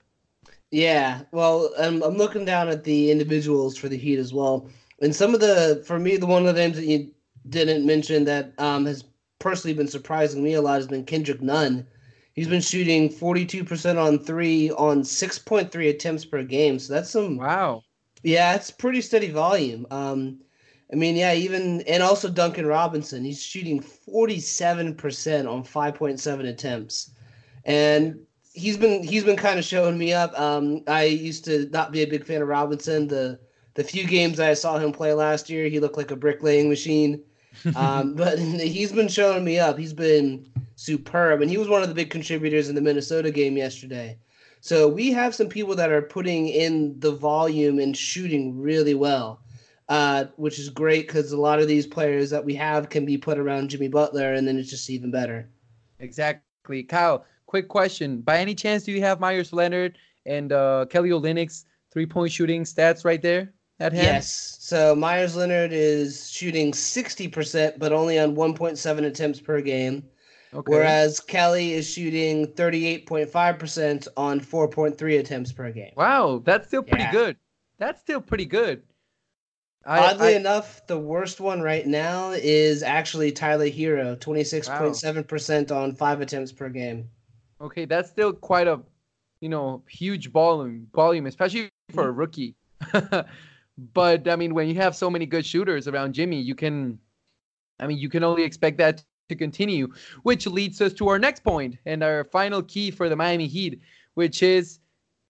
Yeah, 0.69 1.21
well, 1.32 1.71
I'm 1.80 2.04
I'm 2.04 2.17
looking 2.17 2.43
down 2.43 2.67
at 2.67 2.84
the 2.84 3.10
individuals 3.10 3.78
for 3.78 3.88
the 3.88 3.97
Heat 3.97 4.19
as 4.19 4.34
well, 4.34 4.69
and 5.02 5.15
some 5.15 5.34
of 5.34 5.39
the 5.39 5.82
for 5.88 5.97
me 5.97 6.17
the 6.17 6.26
one 6.26 6.45
of 6.45 6.54
the 6.54 6.62
names 6.62 6.76
that 6.76 6.86
you 6.86 7.12
didn't 7.47 7.86
mention 7.86 8.26
that 8.26 8.52
um, 8.58 8.86
has 8.86 9.06
personally 9.39 9.74
been 9.74 9.88
surprising 9.88 10.43
me 10.43 10.54
a 10.54 10.62
lot 10.62 10.76
has 10.76 10.88
been 10.88 11.06
Kendrick 11.06 11.41
Nunn. 11.41 11.88
He's 12.34 12.50
been 12.50 12.62
shooting 12.62 13.10
42% 13.10 13.97
on 13.97 14.19
three 14.19 14.71
on 14.71 15.04
6.3 15.04 15.89
attempts 15.89 16.26
per 16.26 16.43
game. 16.43 16.80
So 16.80 16.93
that's 16.93 17.10
some 17.12 17.38
wow. 17.38 17.84
Yeah, 18.24 18.56
it's 18.56 18.71
pretty 18.71 19.02
steady 19.02 19.32
volume. 19.32 19.88
Um, 19.89 20.41
I 20.91 20.97
mean, 20.97 21.15
yeah, 21.15 21.34
even 21.34 21.82
and 21.82 22.04
also 22.04 22.30
Duncan 22.30 22.65
Robinson, 22.65 23.24
he's 23.24 23.41
shooting 23.41 23.82
47% 23.82 25.50
on 25.50 25.63
5.7 25.63 26.50
attempts 26.50 27.12
and 27.65 28.19
he's 28.54 28.78
been 28.78 29.04
he's 29.04 29.24
been 29.24 29.38
kind 29.38 29.60
of 29.60 29.65
showing 29.65 29.97
me 29.97 30.13
up. 30.13 30.38
Um, 30.39 30.84
I 30.88 31.04
used 31.04 31.45
to 31.45 31.69
not 31.69 31.91
be 31.91 32.02
a 32.02 32.08
big 32.08 32.26
fan 32.26 32.41
of 32.41 32.47
Robinson. 32.47 33.08
The 33.08 33.39
the 33.74 33.84
few 33.84 34.06
games 34.06 34.39
I 34.39 34.54
saw 34.54 34.78
him 34.78 34.91
play 34.91 35.13
last 35.13 35.50
year, 35.50 35.67
he 35.67 35.80
looked 35.80 35.97
like 35.97 36.12
a 36.12 36.15
bricklaying 36.15 36.69
machine. 36.69 37.24
Um, 37.76 38.13
but 38.13 38.39
he's 38.39 38.93
been 38.93 39.10
showing 39.10 39.43
me 39.43 39.60
up. 39.60 39.78
He's 39.78 39.91
been 39.91 40.50
superb, 40.78 41.41
and 41.41 41.52
he 41.52 41.58
was 41.58 41.67
one 41.67 41.84
of 41.84 41.89
the 41.89 41.93
big 41.93 42.10
contributors 42.10 42.69
in 42.69 42.76
the 42.76 42.82
Minnesota 42.82 43.30
game 43.30 43.58
yesterday. 43.58 44.17
So 44.62 44.88
we 44.88 45.12
have 45.12 45.36
some 45.36 45.50
people 45.50 45.76
that 45.76 45.91
are 45.91 46.02
putting 46.02 46.47
in 46.47 46.97
the 47.00 47.12
volume 47.12 47.78
and 47.80 47.95
shooting 47.95 48.58
really 48.58 48.93
well, 48.93 49.41
uh, 49.89 50.26
which 50.38 50.60
is 50.60 50.69
great 50.69 51.08
because 51.08 51.34
a 51.34 51.39
lot 51.39 51.60
of 51.60 51.67
these 51.67 51.86
players 51.86 52.30
that 52.30 52.45
we 52.45 52.56
have 52.56 52.89
can 52.89 53.06
be 53.06 53.17
put 53.17 53.38
around 53.38 53.69
Jimmy 53.69 53.89
Butler, 53.89 54.34
and 54.34 54.47
then 54.47 54.58
it's 54.58 54.69
just 54.69 54.89
even 54.89 55.12
better. 55.12 55.50
Exactly, 56.00 56.84
Kyle 56.84 57.26
quick 57.51 57.67
question. 57.67 58.21
By 58.21 58.37
any 58.37 58.55
chance, 58.55 58.83
do 58.83 58.93
you 58.93 59.01
have 59.01 59.19
Meyers 59.19 59.51
Leonard 59.51 59.97
and 60.25 60.53
uh, 60.53 60.85
Kelly 60.89 61.09
Olynyk's 61.09 61.65
three 61.91 62.05
point 62.05 62.31
shooting 62.31 62.63
stats 62.63 63.03
right 63.03 63.21
there 63.21 63.51
at 63.81 63.91
hand? 63.91 64.05
Yes. 64.05 64.55
So 64.61 64.95
Meyers 64.95 65.35
Leonard 65.35 65.73
is 65.73 66.31
shooting 66.31 66.71
60%, 66.71 67.77
but 67.77 67.91
only 67.91 68.17
on 68.17 68.37
1.7 68.37 69.05
attempts 69.05 69.41
per 69.41 69.59
game. 69.59 70.01
Okay. 70.53 70.71
Whereas 70.71 71.19
Kelly 71.19 71.73
is 71.73 71.89
shooting 71.89 72.47
38.5% 72.53 74.07
on 74.15 74.39
4.3 74.39 75.19
attempts 75.19 75.51
per 75.51 75.71
game. 75.71 75.91
Wow, 75.97 76.41
that's 76.45 76.67
still 76.67 76.83
pretty 76.83 77.03
yeah. 77.03 77.11
good. 77.11 77.37
That's 77.79 77.99
still 77.99 78.21
pretty 78.21 78.45
good. 78.45 78.81
I, 79.85 79.99
Oddly 79.99 80.35
I, 80.35 80.37
enough, 80.37 80.87
the 80.87 80.99
worst 80.99 81.41
one 81.41 81.61
right 81.61 81.85
now 81.85 82.31
is 82.31 82.81
actually 82.81 83.33
Tyler 83.33 83.69
Herro, 83.69 84.15
26.7% 84.15 85.71
wow. 85.71 85.83
on 85.83 85.95
five 85.95 86.21
attempts 86.21 86.53
per 86.53 86.69
game. 86.69 87.09
Okay, 87.62 87.86
that's 87.86 88.10
still 88.10 88.34
quite 88.34 88.67
a, 88.67 88.80
you 89.39 89.50
know, 89.50 89.84
huge 89.88 90.32
volume, 90.32 90.88
volume, 90.95 91.28
especially 91.28 91.69
for 91.93 92.08
a 92.08 92.12
rookie. 92.12 92.56
but 93.93 94.28
I 94.28 94.36
mean, 94.36 94.56
when 94.56 94.67
you 94.67 94.76
have 94.76 94.95
so 94.95 95.10
many 95.12 95.28
good 95.28 95.45
shooters 95.45 95.88
around 95.88 96.13
Jimmy, 96.13 96.41
you 96.41 96.56
can, 96.56 96.97
I 97.80 97.86
mean, 97.86 98.00
you 98.00 98.10
can 98.10 98.24
only 98.24 98.43
expect 98.43 98.80
that 98.80 99.04
to 99.30 99.36
continue, 99.36 99.89
which 100.24 100.47
leads 100.47 100.82
us 100.82 100.91
to 100.93 101.08
our 101.08 101.19
next 101.19 101.43
point 101.43 101.78
and 101.86 102.04
our 102.04 102.24
final 102.26 102.63
key 102.63 102.89
for 102.89 103.10
the 103.10 103.15
Miami 103.15 103.45
Heat, 103.45 103.80
which 104.15 104.41
is 104.41 104.80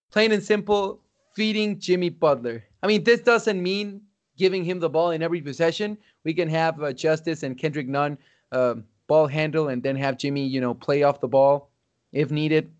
plain 0.09 0.31
and 0.31 0.41
simple 0.41 1.01
feeding 1.35 1.79
Jimmy 1.79 2.09
Butler. 2.09 2.63
I 2.81 2.87
mean, 2.87 3.03
this 3.03 3.19
doesn't 3.19 3.61
mean 3.61 4.01
giving 4.37 4.63
him 4.63 4.79
the 4.79 4.89
ball 4.89 5.11
in 5.11 5.21
every 5.21 5.41
possession. 5.41 5.97
We 6.23 6.33
can 6.33 6.47
have 6.49 6.81
uh, 6.81 6.93
Justice 6.93 7.43
and 7.43 7.57
Kendrick 7.57 7.89
Nunn 7.89 8.17
uh, 8.53 8.75
ball 9.07 9.27
handle 9.27 9.67
and 9.67 9.83
then 9.83 9.97
have 9.97 10.17
Jimmy, 10.17 10.45
you 10.47 10.61
know, 10.61 10.73
play 10.73 11.03
off 11.03 11.19
the 11.19 11.27
ball 11.27 11.70
if 12.11 12.31
needed. 12.31 12.71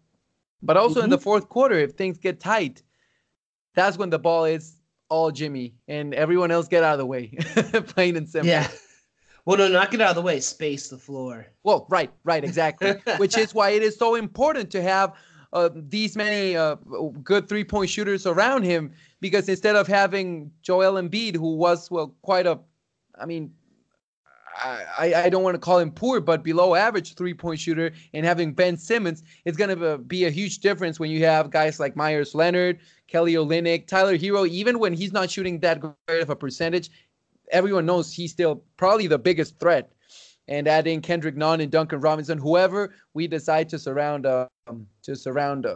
But 0.61 0.77
also 0.77 0.95
mm-hmm. 0.95 1.05
in 1.05 1.09
the 1.09 1.17
mm-hmm. 1.17 1.23
fourth 1.23 1.49
quarter, 1.49 1.75
if 1.75 1.93
things 1.93 2.17
get 2.17 2.39
tight, 2.39 2.83
that's 3.73 3.97
when 3.97 4.09
the 4.09 4.19
ball 4.19 4.45
is 4.45 4.75
all 5.09 5.31
Jimmy 5.31 5.73
and 5.87 6.13
everyone 6.13 6.51
else 6.51 6.67
get 6.67 6.83
out 6.83 6.93
of 6.93 6.99
the 6.99 7.05
way. 7.05 7.27
Plain 7.87 8.15
and 8.15 8.29
simple. 8.29 8.49
Yeah. 8.49 8.67
Well, 9.45 9.57
no, 9.57 9.67
not 9.67 9.89
get 9.89 10.01
out 10.01 10.11
of 10.11 10.15
the 10.15 10.21
way, 10.21 10.39
space 10.39 10.89
the 10.89 10.97
floor. 10.97 11.47
Well, 11.63 11.87
right, 11.89 12.11
right, 12.23 12.43
exactly. 12.43 12.93
Which 13.17 13.37
is 13.37 13.53
why 13.53 13.71
it 13.71 13.81
is 13.81 13.97
so 13.97 14.15
important 14.15 14.69
to 14.71 14.81
have 14.83 15.15
uh, 15.51 15.69
these 15.73 16.15
many 16.15 16.55
uh, 16.55 16.75
good 17.23 17.49
three 17.49 17.63
point 17.63 17.89
shooters 17.89 18.25
around 18.25 18.63
him 18.63 18.91
because 19.19 19.49
instead 19.49 19.75
of 19.75 19.87
having 19.87 20.51
Joel 20.61 20.93
Embiid, 20.93 21.35
who 21.35 21.55
was, 21.55 21.89
well, 21.89 22.15
quite 22.21 22.45
a, 22.45 22.59
I 23.19 23.25
mean, 23.25 23.51
I, 24.57 25.13
I 25.15 25.29
don't 25.29 25.43
want 25.43 25.55
to 25.55 25.59
call 25.59 25.79
him 25.79 25.91
poor, 25.91 26.19
but 26.19 26.43
below 26.43 26.75
average 26.75 27.15
three 27.15 27.33
point 27.33 27.59
shooter, 27.59 27.91
and 28.13 28.25
having 28.25 28.53
Ben 28.53 28.77
Simmons, 28.77 29.23
it's 29.45 29.57
going 29.57 29.77
to 29.77 29.97
be 29.97 30.25
a 30.25 30.29
huge 30.29 30.59
difference 30.59 30.99
when 30.99 31.09
you 31.09 31.25
have 31.25 31.49
guys 31.49 31.79
like 31.79 31.95
Meyers 31.95 32.35
Leonard, 32.35 32.79
Kelly 33.07 33.33
Olynyk, 33.33 33.87
Tyler 33.87 34.17
Herro. 34.17 34.47
Even 34.47 34.79
when 34.79 34.93
he's 34.93 35.13
not 35.13 35.31
shooting 35.31 35.59
that 35.59 35.79
great 35.79 36.21
of 36.21 36.29
a 36.29 36.35
percentage, 36.35 36.89
everyone 37.51 37.85
knows 37.85 38.13
he's 38.13 38.31
still 38.31 38.63
probably 38.77 39.07
the 39.07 39.19
biggest 39.19 39.59
threat. 39.59 39.91
and 40.47 40.67
add 40.67 40.87
in 40.87 41.01
Kendrick 41.01 41.37
Nunn 41.37 41.61
and 41.61 41.71
Duncan 41.71 42.01
Robinson, 42.01 42.37
whoever 42.37 42.93
we 43.13 43.27
decide 43.27 43.69
to 43.69 43.79
surround 43.79 44.25
um, 44.25 44.85
to 45.03 45.15
surround 45.15 45.65
uh, 45.65 45.75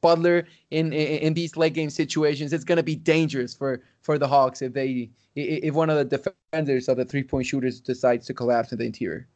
Butler 0.00 0.46
in, 0.70 0.92
in, 0.92 1.18
in 1.18 1.34
these 1.34 1.56
late 1.56 1.74
game 1.74 1.90
situations, 1.90 2.52
it's 2.52 2.64
going 2.64 2.76
to 2.76 2.82
be 2.82 2.96
dangerous 2.96 3.54
for 3.54 3.82
for 4.00 4.18
the 4.18 4.28
Hawks 4.28 4.62
if 4.62 4.72
they 4.72 5.10
if 5.36 5.74
one 5.74 5.90
of 5.90 5.96
the 5.96 6.04
defenders 6.04 6.88
of 6.88 6.96
the 6.96 7.04
three 7.04 7.22
point 7.22 7.46
shooters 7.46 7.80
decides 7.80 8.26
to 8.26 8.34
collapse 8.34 8.72
in 8.72 8.78
the 8.78 8.84
interior. 8.84 9.28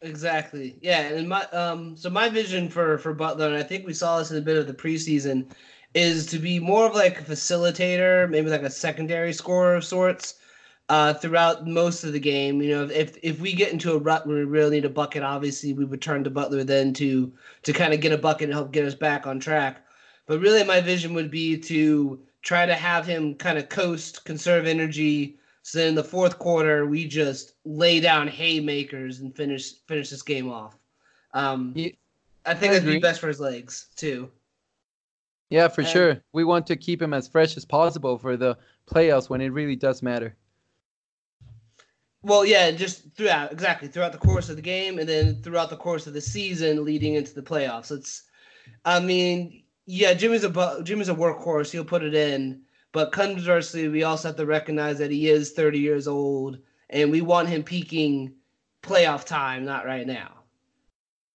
Exactly. 0.00 0.78
Yeah, 0.80 1.00
and 1.00 1.28
my 1.28 1.42
um 1.46 1.96
so 1.96 2.08
my 2.08 2.28
vision 2.28 2.68
for 2.68 2.98
for 2.98 3.12
Butler, 3.12 3.46
and 3.46 3.56
I 3.56 3.62
think 3.62 3.86
we 3.86 3.94
saw 3.94 4.18
this 4.18 4.30
in 4.30 4.36
a 4.36 4.42
bit 4.42 4.56
of 4.56 4.66
the 4.66 4.74
preseason, 4.74 5.50
is 5.94 6.26
to 6.26 6.38
be 6.38 6.60
more 6.60 6.86
of 6.86 6.94
like 6.94 7.20
a 7.20 7.24
facilitator, 7.24 8.30
maybe 8.30 8.50
like 8.50 8.62
a 8.62 8.70
secondary 8.70 9.32
scorer 9.32 9.74
of 9.74 9.84
sorts, 9.84 10.34
uh, 10.88 11.14
throughout 11.14 11.66
most 11.66 12.04
of 12.04 12.12
the 12.12 12.20
game. 12.20 12.62
You 12.62 12.70
know, 12.70 12.84
if 12.84 13.18
if 13.22 13.40
we 13.40 13.52
get 13.52 13.72
into 13.72 13.92
a 13.92 13.98
rut 13.98 14.26
where 14.26 14.36
we 14.36 14.44
really 14.44 14.76
need 14.76 14.84
a 14.84 14.90
bucket, 14.90 15.22
obviously 15.22 15.72
we 15.72 15.84
would 15.84 16.00
turn 16.00 16.24
to 16.24 16.30
Butler 16.30 16.64
then 16.64 16.92
to 16.94 17.32
to 17.64 17.72
kind 17.72 17.92
of 17.92 18.00
get 18.00 18.12
a 18.12 18.18
bucket 18.18 18.44
and 18.44 18.54
help 18.54 18.72
get 18.72 18.84
us 18.84 18.94
back 18.94 19.26
on 19.26 19.40
track. 19.40 19.84
But 20.28 20.40
really, 20.40 20.62
my 20.62 20.80
vision 20.80 21.14
would 21.14 21.30
be 21.30 21.56
to 21.58 22.20
try 22.42 22.66
to 22.66 22.74
have 22.74 23.06
him 23.06 23.34
kind 23.34 23.58
of 23.58 23.68
coast, 23.70 24.24
conserve 24.24 24.66
energy. 24.66 25.38
So 25.62 25.78
then 25.78 25.88
in 25.88 25.94
the 25.94 26.04
fourth 26.04 26.38
quarter, 26.38 26.86
we 26.86 27.08
just 27.08 27.54
lay 27.64 27.98
down 27.98 28.28
haymakers 28.28 29.20
and 29.20 29.34
finish 29.34 29.72
finish 29.86 30.10
this 30.10 30.22
game 30.22 30.50
off. 30.50 30.78
Um, 31.34 31.72
Yeah, 31.74 31.88
I 32.46 32.54
think 32.54 32.70
I 32.72 32.78
that'd 32.78 32.88
be 32.88 33.00
best 33.00 33.20
for 33.20 33.28
his 33.28 33.40
legs 33.40 33.86
too. 33.96 34.30
Yeah, 35.50 35.68
for 35.68 35.80
And- 35.80 35.90
sure. 35.90 36.22
We 36.32 36.44
want 36.44 36.66
to 36.68 36.76
keep 36.76 37.00
him 37.00 37.14
as 37.14 37.26
fresh 37.26 37.56
as 37.56 37.64
possible 37.64 38.18
for 38.18 38.36
the 38.36 38.56
playoffs 38.86 39.30
when 39.30 39.40
it 39.40 39.48
really 39.48 39.76
does 39.76 40.02
matter. 40.02 40.36
Well, 42.22 42.44
yeah, 42.44 42.70
just 42.72 43.14
throughout 43.14 43.50
exactly 43.52 43.88
throughout 43.88 44.12
the 44.12 44.18
course 44.18 44.50
of 44.50 44.56
the 44.56 44.62
game, 44.62 44.98
and 44.98 45.08
then 45.08 45.40
throughout 45.42 45.70
the 45.70 45.76
course 45.76 46.06
of 46.06 46.12
the 46.12 46.20
season 46.20 46.84
leading 46.84 47.14
into 47.14 47.32
the 47.32 47.42
playoffs. 47.42 47.90
It's, 47.90 48.24
I 48.84 49.00
mean, 49.00 49.62
yeah, 49.90 50.12
Jimmy's 50.12 50.44
a 50.44 50.82
Jimmy's 50.82 51.08
a 51.08 51.14
workhorse. 51.14 51.70
He'll 51.70 51.82
put 51.82 52.02
it 52.02 52.12
in, 52.12 52.60
but 52.92 53.10
conversely, 53.10 53.88
we 53.88 54.02
also 54.02 54.28
have 54.28 54.36
to 54.36 54.44
recognize 54.44 54.98
that 54.98 55.10
he 55.10 55.30
is 55.30 55.52
30 55.52 55.78
years 55.78 56.06
old, 56.06 56.58
and 56.90 57.10
we 57.10 57.22
want 57.22 57.48
him 57.48 57.62
peaking 57.62 58.34
playoff 58.82 59.24
time, 59.24 59.64
not 59.64 59.86
right 59.86 60.06
now. 60.06 60.34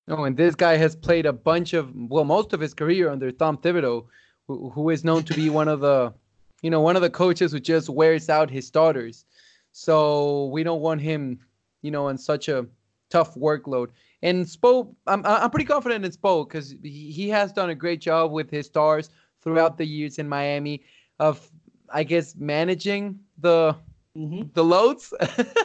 Oh, 0.07 0.25
and 0.25 0.37
this 0.37 0.53
guy 0.53 0.77
has 0.77 0.95
played 0.95 1.25
a 1.25 1.33
bunch 1.33 1.73
of, 1.73 1.91
well, 1.95 2.25
most 2.25 2.53
of 2.53 2.59
his 2.59 2.75
career 2.75 3.09
under 3.09 3.31
Tom 3.31 3.57
Thibodeau, 3.57 4.05
who, 4.47 4.69
who 4.69 4.91
is 4.91 5.03
known 5.03 5.23
to 5.23 5.33
be 5.33 5.49
one 5.49 5.67
of 5.67 5.79
the, 5.79 6.13
you 6.61 6.69
know, 6.69 6.81
one 6.81 6.95
of 6.95 7.01
the 7.01 7.09
coaches 7.09 7.53
who 7.53 7.59
just 7.59 7.89
wears 7.89 8.29
out 8.29 8.51
his 8.51 8.67
starters. 8.67 9.25
So 9.71 10.45
we 10.47 10.61
don't 10.61 10.81
want 10.81 11.01
him, 11.01 11.39
you 11.81 11.89
know, 11.89 12.07
on 12.07 12.19
such 12.19 12.49
a 12.49 12.67
tough 13.13 13.35
workload. 13.35 13.89
And 14.23 14.45
Spo, 14.45 14.95
I'm 15.05 15.21
I'm 15.25 15.51
pretty 15.51 15.65
confident 15.65 16.03
in 16.03 16.11
Spo 16.11 16.47
because 16.47 16.75
he, 16.81 17.11
he 17.11 17.29
has 17.29 17.53
done 17.53 17.69
a 17.69 17.75
great 17.75 18.01
job 18.01 18.31
with 18.31 18.49
his 18.49 18.65
stars 18.65 19.09
throughout 19.41 19.77
the 19.77 19.85
years 19.85 20.17
in 20.17 20.27
Miami 20.27 20.83
of, 21.19 21.51
I 21.89 22.03
guess, 22.03 22.35
managing 22.35 23.19
the 23.37 23.75
Mm-hmm. 24.15 24.49
the 24.53 24.63
loads 24.63 25.11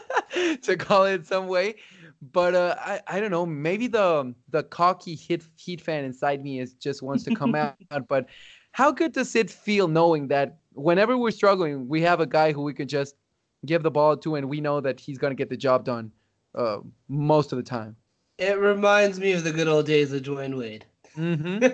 to 0.63 0.75
call 0.75 1.05
it 1.05 1.27
some 1.27 1.49
way 1.49 1.75
but 2.33 2.55
uh, 2.55 2.77
I, 2.81 3.01
I 3.07 3.21
don't 3.21 3.31
know 3.31 3.45
maybe 3.45 3.89
the 3.89 4.35
the 4.49 4.63
cocky 4.63 5.15
hit 5.15 5.45
heat 5.57 5.83
fan 5.83 6.07
inside 6.07 6.43
me 6.43 6.59
is 6.59 6.73
just 6.73 7.03
wants 7.03 7.25
to 7.25 7.31
come 7.31 7.55
out 7.65 7.77
but 8.09 8.25
how 8.73 8.91
good 8.91 9.13
does 9.13 9.37
it 9.37 9.51
feel 9.51 9.87
knowing 9.87 10.29
that 10.29 10.57
whenever 10.73 11.19
we're 11.19 11.31
struggling 11.31 11.89
we 11.89 12.01
have 12.01 12.21
a 12.21 12.27
guy 12.27 12.51
who 12.53 12.63
we 12.63 12.73
can 12.73 12.89
just 12.89 13.17
give 13.67 13.83
the 13.83 13.91
ball 13.91 14.17
to 14.17 14.37
and 14.37 14.49
we 14.49 14.63
know 14.63 14.81
that 14.81 14.99
he's 14.99 15.19
going 15.19 15.31
to 15.31 15.37
get 15.37 15.51
the 15.51 15.57
job 15.69 15.85
done 15.85 16.11
uh, 16.59 16.81
most 17.09 17.53
of 17.53 17.59
the 17.59 17.63
time 17.65 17.97
It 18.39 18.59
reminds 18.59 19.19
me 19.21 19.33
of 19.33 19.45
the 19.45 19.53
good 19.53 19.69
old 19.69 19.87
days 19.87 20.13
of 20.13 20.23
Dwyane 20.23 20.59
Wade. 20.59 20.85
mm-hmm. 21.17 21.65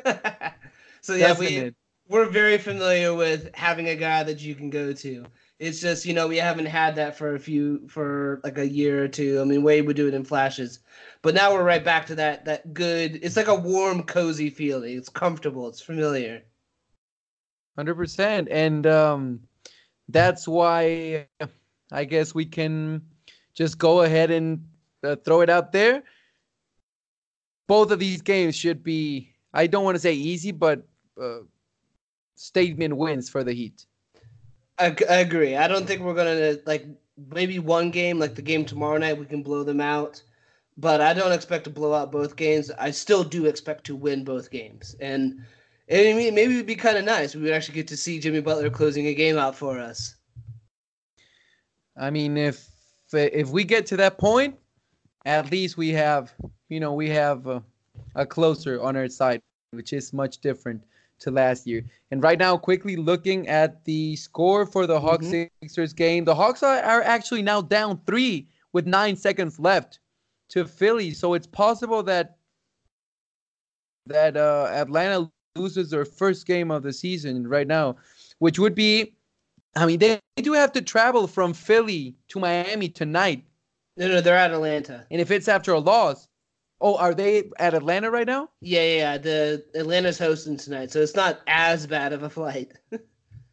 so 1.02 1.14
yeah, 1.14 1.34
we 1.38 1.72
we're 2.08 2.26
very 2.26 2.58
familiar 2.58 3.14
with 3.14 3.54
having 3.54 3.88
a 3.88 3.96
guy 3.96 4.22
that 4.24 4.40
you 4.40 4.54
can 4.54 4.70
go 4.70 4.92
to. 4.92 5.24
It's 5.58 5.80
just 5.80 6.06
you 6.06 6.14
know 6.14 6.28
we 6.28 6.36
haven't 6.38 6.66
had 6.66 6.96
that 6.96 7.16
for 7.16 7.34
a 7.34 7.40
few 7.40 7.88
for 7.88 8.40
like 8.44 8.58
a 8.58 8.68
year 8.68 9.04
or 9.04 9.08
two. 9.08 9.40
I 9.40 9.44
mean 9.44 9.62
Wade 9.62 9.86
would 9.86 9.96
do 9.96 10.08
it 10.08 10.14
in 10.14 10.24
flashes, 10.24 10.80
but 11.22 11.34
now 11.34 11.52
we're 11.52 11.64
right 11.64 11.84
back 11.84 12.06
to 12.06 12.16
that 12.16 12.44
that 12.46 12.74
good. 12.74 13.20
It's 13.22 13.36
like 13.36 13.48
a 13.48 13.54
warm, 13.54 14.02
cozy 14.04 14.50
feeling. 14.50 14.96
It's 14.96 15.08
comfortable. 15.08 15.68
It's 15.68 15.80
familiar. 15.82 16.42
Hundred 17.76 17.96
percent, 17.96 18.48
and 18.50 18.86
um, 18.86 19.40
that's 20.08 20.46
why 20.46 21.26
I 21.92 22.04
guess 22.04 22.34
we 22.34 22.46
can 22.46 23.02
just 23.54 23.78
go 23.78 24.02
ahead 24.02 24.30
and 24.30 24.66
uh, 25.04 25.16
throw 25.24 25.40
it 25.40 25.50
out 25.50 25.72
there. 25.72 26.02
Both 27.66 27.90
of 27.90 27.98
these 27.98 28.22
games 28.22 28.56
should 28.56 28.82
be, 28.82 29.30
I 29.52 29.66
don't 29.66 29.84
want 29.84 29.94
to 29.94 30.00
say 30.00 30.14
easy, 30.14 30.52
but 30.52 30.82
uh, 31.20 31.40
statement 32.34 32.96
wins 32.96 33.28
for 33.28 33.44
the 33.44 33.52
Heat. 33.52 33.86
I, 34.78 34.96
I 35.08 35.16
agree. 35.16 35.56
I 35.56 35.68
don't 35.68 35.86
think 35.86 36.02
we're 36.02 36.14
gonna 36.14 36.58
like 36.66 36.86
maybe 37.30 37.58
one 37.58 37.90
game 37.90 38.18
like 38.18 38.34
the 38.34 38.42
game 38.42 38.64
tomorrow 38.64 38.98
night 38.98 39.18
we 39.18 39.24
can 39.26 39.42
blow 39.42 39.62
them 39.62 39.80
out, 39.80 40.20
but 40.76 41.00
I 41.00 41.14
don't 41.14 41.32
expect 41.32 41.64
to 41.64 41.70
blow 41.70 41.94
out 41.94 42.10
both 42.10 42.36
games. 42.36 42.70
I 42.78 42.90
still 42.90 43.22
do 43.22 43.46
expect 43.46 43.84
to 43.84 43.94
win 43.96 44.24
both 44.24 44.50
games, 44.50 44.96
and, 45.00 45.40
and 45.88 46.16
maybe 46.16 46.54
it'd 46.54 46.66
be 46.66 46.74
kind 46.74 46.98
of 46.98 47.04
nice. 47.04 47.34
We 47.34 47.42
would 47.42 47.52
actually 47.52 47.76
get 47.76 47.88
to 47.88 47.96
see 47.96 48.18
Jimmy 48.18 48.40
Butler 48.40 48.70
closing 48.70 49.06
a 49.06 49.14
game 49.14 49.38
out 49.38 49.54
for 49.54 49.78
us. 49.78 50.16
I 51.96 52.10
mean, 52.10 52.36
if 52.36 52.68
if 53.12 53.50
we 53.50 53.62
get 53.62 53.86
to 53.86 53.96
that 53.98 54.18
point, 54.18 54.56
at 55.24 55.50
least 55.50 55.76
we 55.76 55.90
have, 55.90 56.32
you 56.68 56.80
know, 56.80 56.92
we 56.92 57.08
have 57.10 57.46
a, 57.46 57.62
a 58.14 58.26
closer 58.26 58.80
on 58.82 58.96
our 58.96 59.08
side, 59.08 59.40
which 59.70 59.92
is 59.92 60.12
much 60.12 60.38
different 60.38 60.82
to 61.20 61.30
last 61.30 61.66
year. 61.66 61.84
And 62.10 62.22
right 62.22 62.38
now, 62.38 62.56
quickly 62.56 62.96
looking 62.96 63.48
at 63.48 63.84
the 63.84 64.16
score 64.16 64.66
for 64.66 64.86
the 64.86 65.00
Hawks 65.00 65.28
Sixers 65.28 65.92
game, 65.92 66.24
the 66.24 66.34
Hawks 66.34 66.62
are, 66.62 66.80
are 66.82 67.02
actually 67.02 67.42
now 67.42 67.60
down 67.60 68.00
three 68.06 68.48
with 68.72 68.86
nine 68.86 69.16
seconds 69.16 69.58
left 69.58 70.00
to 70.50 70.64
Philly. 70.64 71.12
So 71.12 71.34
it's 71.34 71.46
possible 71.46 72.02
that 72.02 72.36
that 74.06 74.36
uh, 74.36 74.68
Atlanta 74.70 75.30
loses 75.56 75.88
their 75.90 76.04
first 76.04 76.46
game 76.46 76.70
of 76.70 76.82
the 76.82 76.92
season 76.92 77.46
right 77.46 77.66
now, 77.66 77.96
which 78.38 78.58
would 78.58 78.74
be, 78.74 79.14
I 79.76 79.86
mean, 79.86 79.98
they, 79.98 80.20
they 80.36 80.42
do 80.42 80.52
have 80.52 80.72
to 80.72 80.82
travel 80.82 81.26
from 81.26 81.54
Philly 81.54 82.14
to 82.28 82.38
Miami 82.38 82.90
tonight. 82.90 83.44
No, 83.96 84.08
no, 84.08 84.20
they're 84.20 84.36
at 84.36 84.50
Atlanta. 84.52 85.06
And 85.10 85.20
if 85.20 85.30
it's 85.30 85.48
after 85.48 85.72
a 85.72 85.78
loss, 85.78 86.26
oh, 86.80 86.96
are 86.96 87.14
they 87.14 87.50
at 87.58 87.74
Atlanta 87.74 88.10
right 88.10 88.26
now? 88.26 88.48
Yeah, 88.60 88.82
yeah, 88.82 88.96
yeah. 88.96 89.18
The 89.18 89.64
Atlanta's 89.74 90.18
hosting 90.18 90.56
tonight, 90.56 90.90
so 90.90 91.00
it's 91.00 91.14
not 91.14 91.40
as 91.46 91.86
bad 91.86 92.12
of 92.12 92.22
a 92.22 92.30
flight. 92.30 92.72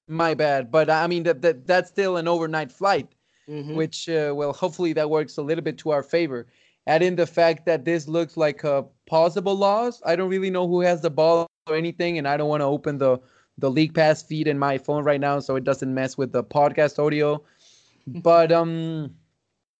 My 0.08 0.34
bad, 0.34 0.72
but 0.72 0.90
I 0.90 1.08
mean 1.08 1.24
that, 1.24 1.42
that 1.44 1.66
that's 1.68 1.90
still 1.90 2.18
an 2.18 2.28
overnight 2.28 2.72
flight, 2.72 3.08
Mhm. 3.48 3.76
which 3.76 4.10
uh, 4.10 4.34
well, 4.36 4.52
hopefully 4.52 4.94
that 4.94 5.10
works 5.10 5.38
a 5.38 5.42
little 5.42 5.64
bit 5.64 5.78
to 5.80 5.92
our 5.92 6.04
favor. 6.04 6.48
Add 6.88 7.04
in 7.04 7.16
the 7.16 7.28
fact 7.28 7.66
that 7.68 7.86
this 7.86 8.08
looks 8.08 8.36
like 8.36 8.64
a 8.64 8.84
possible 9.06 9.56
loss. 9.56 10.02
I 10.06 10.16
don't 10.16 10.30
really 10.30 10.50
know 10.50 10.68
who 10.68 10.82
has 10.82 11.02
the 11.02 11.12
ball 11.12 11.48
or 11.68 11.76
anything, 11.76 12.18
and 12.18 12.28
I 12.28 12.36
don't 12.36 12.50
want 12.50 12.62
to 12.62 12.66
open 12.66 12.98
the 12.98 13.20
the 13.58 13.70
league 13.70 13.94
pass 13.94 14.24
feed 14.24 14.48
in 14.48 14.58
my 14.58 14.78
phone 14.80 15.04
right 15.04 15.20
now, 15.22 15.40
so 15.40 15.56
it 15.56 15.64
doesn't 15.64 15.94
mess 15.94 16.18
with 16.18 16.32
the 16.32 16.44
podcast 16.44 16.98
audio. 17.00 17.44
But 18.08 18.52
um, 18.52 19.16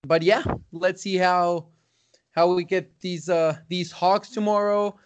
but 0.04 0.22
yeah, 0.24 0.44
let's 0.72 1.02
see 1.02 1.18
how 1.18 1.68
how 2.32 2.54
we 2.54 2.64
get 2.64 3.00
these 3.00 3.30
uh 3.30 3.58
these 3.70 3.92
Hawks 3.92 4.30
tomorrow. 4.30 4.98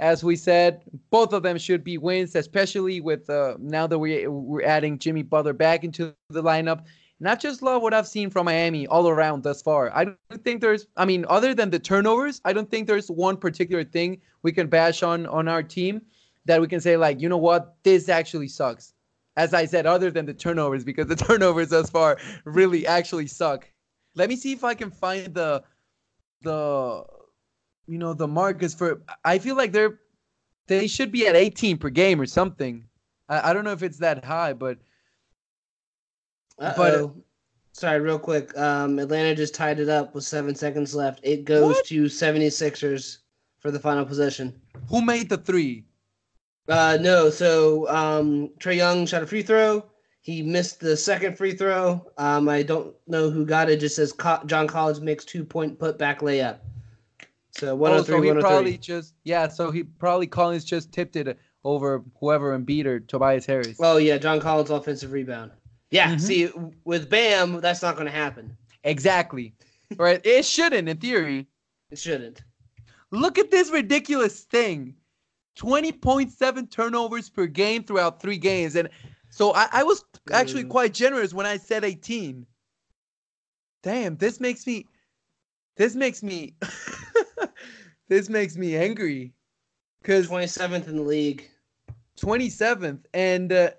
As 0.00 0.24
we 0.24 0.34
said, 0.34 0.82
both 1.10 1.32
of 1.32 1.42
them 1.42 1.58
should 1.58 1.84
be 1.84 1.96
wins, 1.98 2.34
especially 2.34 3.00
with 3.00 3.28
uh 3.30 3.56
now 3.60 3.86
that 3.86 3.98
we 3.98 4.26
we're 4.26 4.62
adding 4.64 4.98
Jimmy 4.98 5.22
Butler 5.22 5.52
back 5.52 5.84
into 5.84 6.14
the 6.30 6.42
lineup. 6.42 6.84
I 7.24 7.36
just 7.36 7.62
love 7.62 7.82
what 7.82 7.94
I've 7.94 8.08
seen 8.08 8.30
from 8.30 8.46
Miami 8.46 8.86
all 8.88 9.08
around 9.08 9.44
thus 9.44 9.62
far. 9.62 9.94
I 9.94 10.04
don't 10.06 10.44
think 10.44 10.60
there's, 10.60 10.88
I 10.96 11.04
mean, 11.04 11.24
other 11.28 11.54
than 11.54 11.70
the 11.70 11.78
turnovers, 11.78 12.40
I 12.44 12.52
don't 12.52 12.68
think 12.68 12.88
there's 12.88 13.12
one 13.12 13.36
particular 13.36 13.84
thing 13.84 14.20
we 14.42 14.50
can 14.50 14.66
bash 14.66 15.04
on 15.04 15.26
on 15.26 15.46
our 15.46 15.62
team 15.62 16.02
that 16.46 16.60
we 16.60 16.66
can 16.66 16.80
say 16.80 16.96
like, 16.96 17.20
you 17.20 17.28
know 17.28 17.38
what, 17.38 17.76
this 17.84 18.08
actually 18.08 18.48
sucks. 18.48 18.94
As 19.36 19.54
I 19.54 19.66
said, 19.66 19.86
other 19.86 20.10
than 20.10 20.26
the 20.26 20.34
turnovers, 20.34 20.84
because 20.84 21.06
the 21.06 21.16
turnovers 21.28 21.68
thus 21.68 21.90
far 21.90 22.18
really 22.44 22.86
actually 22.86 23.28
suck. 23.28 23.71
Let 24.14 24.28
me 24.28 24.36
see 24.36 24.52
if 24.52 24.64
I 24.64 24.74
can 24.74 24.90
find 24.90 25.32
the 25.34 25.62
the 26.42 27.04
you 27.86 27.98
know 27.98 28.14
the 28.14 28.28
markers 28.28 28.74
for. 28.74 29.02
I 29.24 29.38
feel 29.38 29.56
like 29.56 29.72
they're 29.72 29.98
they 30.66 30.86
should 30.86 31.10
be 31.12 31.26
at 31.26 31.34
18 31.36 31.78
per 31.78 31.88
game 31.90 32.20
or 32.20 32.26
something. 32.26 32.84
I, 33.28 33.50
I 33.50 33.52
don't 33.52 33.64
know 33.64 33.72
if 33.72 33.82
it's 33.82 33.98
that 33.98 34.24
high, 34.24 34.52
but 34.52 34.78
But- 36.58 36.78
Uh-oh. 36.78 37.14
Sorry, 37.74 38.00
real 38.00 38.18
quick. 38.18 38.54
Um, 38.58 38.98
Atlanta 38.98 39.34
just 39.34 39.54
tied 39.54 39.80
it 39.80 39.88
up 39.88 40.14
with 40.14 40.24
seven 40.24 40.54
seconds 40.54 40.94
left. 40.94 41.20
It 41.22 41.46
goes 41.46 41.76
What? 41.76 41.86
to 41.86 42.04
76ers 42.04 43.18
for 43.60 43.70
the 43.70 43.78
final 43.80 44.04
possession. 44.04 44.60
who 44.90 45.00
made 45.00 45.30
the 45.30 45.38
three? 45.38 45.86
Uh, 46.68 46.98
no, 47.00 47.30
so 47.30 47.88
um, 47.88 48.50
Trae 48.60 48.76
Young 48.76 49.06
shot 49.06 49.22
a 49.22 49.26
free 49.26 49.42
throw. 49.42 49.86
He 50.22 50.40
missed 50.40 50.78
the 50.78 50.96
second 50.96 51.36
free 51.36 51.52
throw. 51.52 52.06
Um, 52.16 52.48
I 52.48 52.62
don't 52.62 52.94
know 53.08 53.28
who 53.28 53.44
got 53.44 53.68
it. 53.68 53.80
Just 53.80 53.96
says 53.96 54.14
John 54.46 54.68
Collins 54.68 55.00
makes 55.00 55.24
two 55.24 55.44
point 55.44 55.78
put 55.78 55.98
back 55.98 56.20
layup. 56.20 56.58
So 57.50 57.74
103, 57.74 58.14
oh, 58.14 58.18
so 58.18 58.22
he 58.22 58.28
103. 58.28 58.42
probably 58.50 58.78
just 58.78 59.14
yeah. 59.24 59.48
So 59.48 59.70
he 59.72 59.82
probably 59.82 60.28
Collins 60.28 60.64
just 60.64 60.92
tipped 60.92 61.16
it 61.16 61.36
over 61.64 62.02
whoever 62.18 62.54
and 62.54 62.64
beat 62.64 62.86
her 62.86 63.00
Tobias 63.00 63.44
Harris. 63.44 63.76
Oh 63.80 63.96
yeah, 63.96 64.16
John 64.16 64.40
Collins 64.40 64.70
offensive 64.70 65.10
rebound. 65.12 65.50
Yeah, 65.90 66.14
Mhm. 66.14 66.20
see 66.20 66.50
with 66.84 67.10
Bam, 67.10 67.60
that's 67.60 67.82
not 67.82 67.96
going 67.96 68.06
to 68.06 68.12
happen. 68.12 68.56
Exactly. 68.84 69.54
right. 69.98 70.24
It 70.24 70.44
shouldn't, 70.44 70.88
in 70.88 70.96
theory. 70.96 71.46
It 71.90 71.98
shouldn't. 71.98 72.42
Look 73.10 73.38
at 73.38 73.50
this 73.50 73.70
ridiculous 73.70 74.40
thing. 74.44 74.94
20.7 75.58 76.70
turnovers 76.70 77.28
per 77.28 77.46
game 77.46 77.84
throughout 77.84 78.20
three 78.22 78.38
games. 78.38 78.74
And 78.76 78.88
so 79.32 79.52
I, 79.54 79.66
I 79.72 79.82
was 79.82 80.04
actually 80.30 80.64
Mm. 80.64 80.68
quite 80.68 80.94
generous 80.94 81.32
when 81.34 81.46
I 81.46 81.56
said 81.56 81.84
18. 81.84 82.46
Damn, 83.82 84.16
this 84.16 84.38
makes 84.40 84.66
me 84.66 84.86
this 85.76 85.94
makes 85.96 86.22
me 86.22 86.54
this 88.08 88.28
makes 88.28 88.56
me 88.56 88.76
angry. 88.76 89.32
Cause 90.04 90.28
27th 90.28 90.86
in 90.88 90.96
the 90.96 91.02
league. 91.02 91.48
27th 92.20 93.00
and 93.14 93.52
uh, 93.52 93.70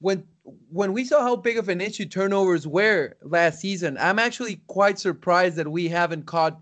when 0.00 0.24
when 0.70 0.92
we 0.92 1.04
saw 1.04 1.22
how 1.22 1.36
big 1.36 1.56
of 1.56 1.68
an 1.68 1.80
issue 1.80 2.04
turnovers 2.04 2.66
were 2.66 3.16
last 3.22 3.60
season 3.60 3.96
i'm 4.00 4.18
actually 4.18 4.56
quite 4.66 4.98
surprised 4.98 5.56
that 5.56 5.70
we 5.70 5.88
haven't 5.88 6.26
caught 6.26 6.60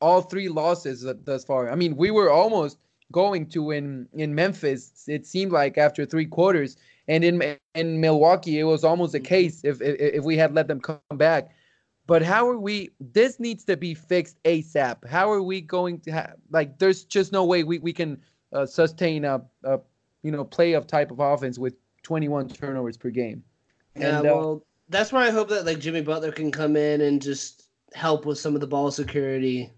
all 0.00 0.20
three 0.20 0.48
losses 0.48 1.04
thus 1.24 1.44
far 1.44 1.70
i 1.70 1.74
mean 1.74 1.96
we 1.96 2.10
were 2.10 2.30
almost 2.30 2.78
going 3.10 3.46
to 3.46 3.70
in 3.72 4.06
in 4.12 4.34
memphis 4.34 5.04
it 5.08 5.26
seemed 5.26 5.50
like 5.50 5.78
after 5.78 6.04
three 6.04 6.26
quarters 6.26 6.76
and 7.10 7.24
in 7.24 7.56
in 7.74 8.00
milwaukee 8.00 8.58
it 8.58 8.64
was 8.64 8.84
almost 8.84 9.14
a 9.14 9.20
case 9.20 9.60
if 9.64 9.82
if, 9.82 9.96
if 10.00 10.24
we 10.24 10.36
had 10.36 10.54
let 10.54 10.66
them 10.68 10.80
come 10.80 10.98
back 11.16 11.50
but 12.06 12.22
how 12.22 12.48
are 12.48 12.58
we 12.58 12.90
this 12.98 13.38
needs 13.38 13.64
to 13.64 13.76
be 13.76 13.92
fixed 13.94 14.42
asap 14.44 15.06
how 15.06 15.30
are 15.30 15.42
we 15.42 15.60
going 15.60 16.00
to 16.00 16.10
have 16.10 16.34
like 16.50 16.78
there's 16.78 17.04
just 17.04 17.32
no 17.32 17.44
way 17.44 17.62
we, 17.64 17.78
we 17.78 17.92
can 17.92 18.18
uh, 18.52 18.66
sustain 18.66 19.24
a, 19.24 19.42
a 19.64 19.78
you 20.22 20.30
know 20.30 20.44
playoff 20.44 20.86
type 20.86 21.10
of 21.10 21.20
offense 21.20 21.58
with 21.58 21.74
21 22.02 22.48
turnovers 22.48 22.96
per 22.96 23.10
game. 23.10 23.42
Yeah, 23.96 24.18
And, 24.18 24.26
uh, 24.26 24.30
well, 24.34 24.66
that's 24.88 25.12
where 25.12 25.22
I 25.22 25.30
hope 25.30 25.48
that 25.50 25.66
like 25.66 25.78
Jimmy 25.78 26.00
Butler 26.02 26.32
can 26.32 26.50
come 26.50 26.76
in 26.76 27.00
and 27.02 27.20
just 27.20 27.68
help 27.94 28.26
with 28.26 28.38
some 28.38 28.54
of 28.54 28.60
the 28.60 28.66
ball 28.66 28.90
security. 28.90 29.70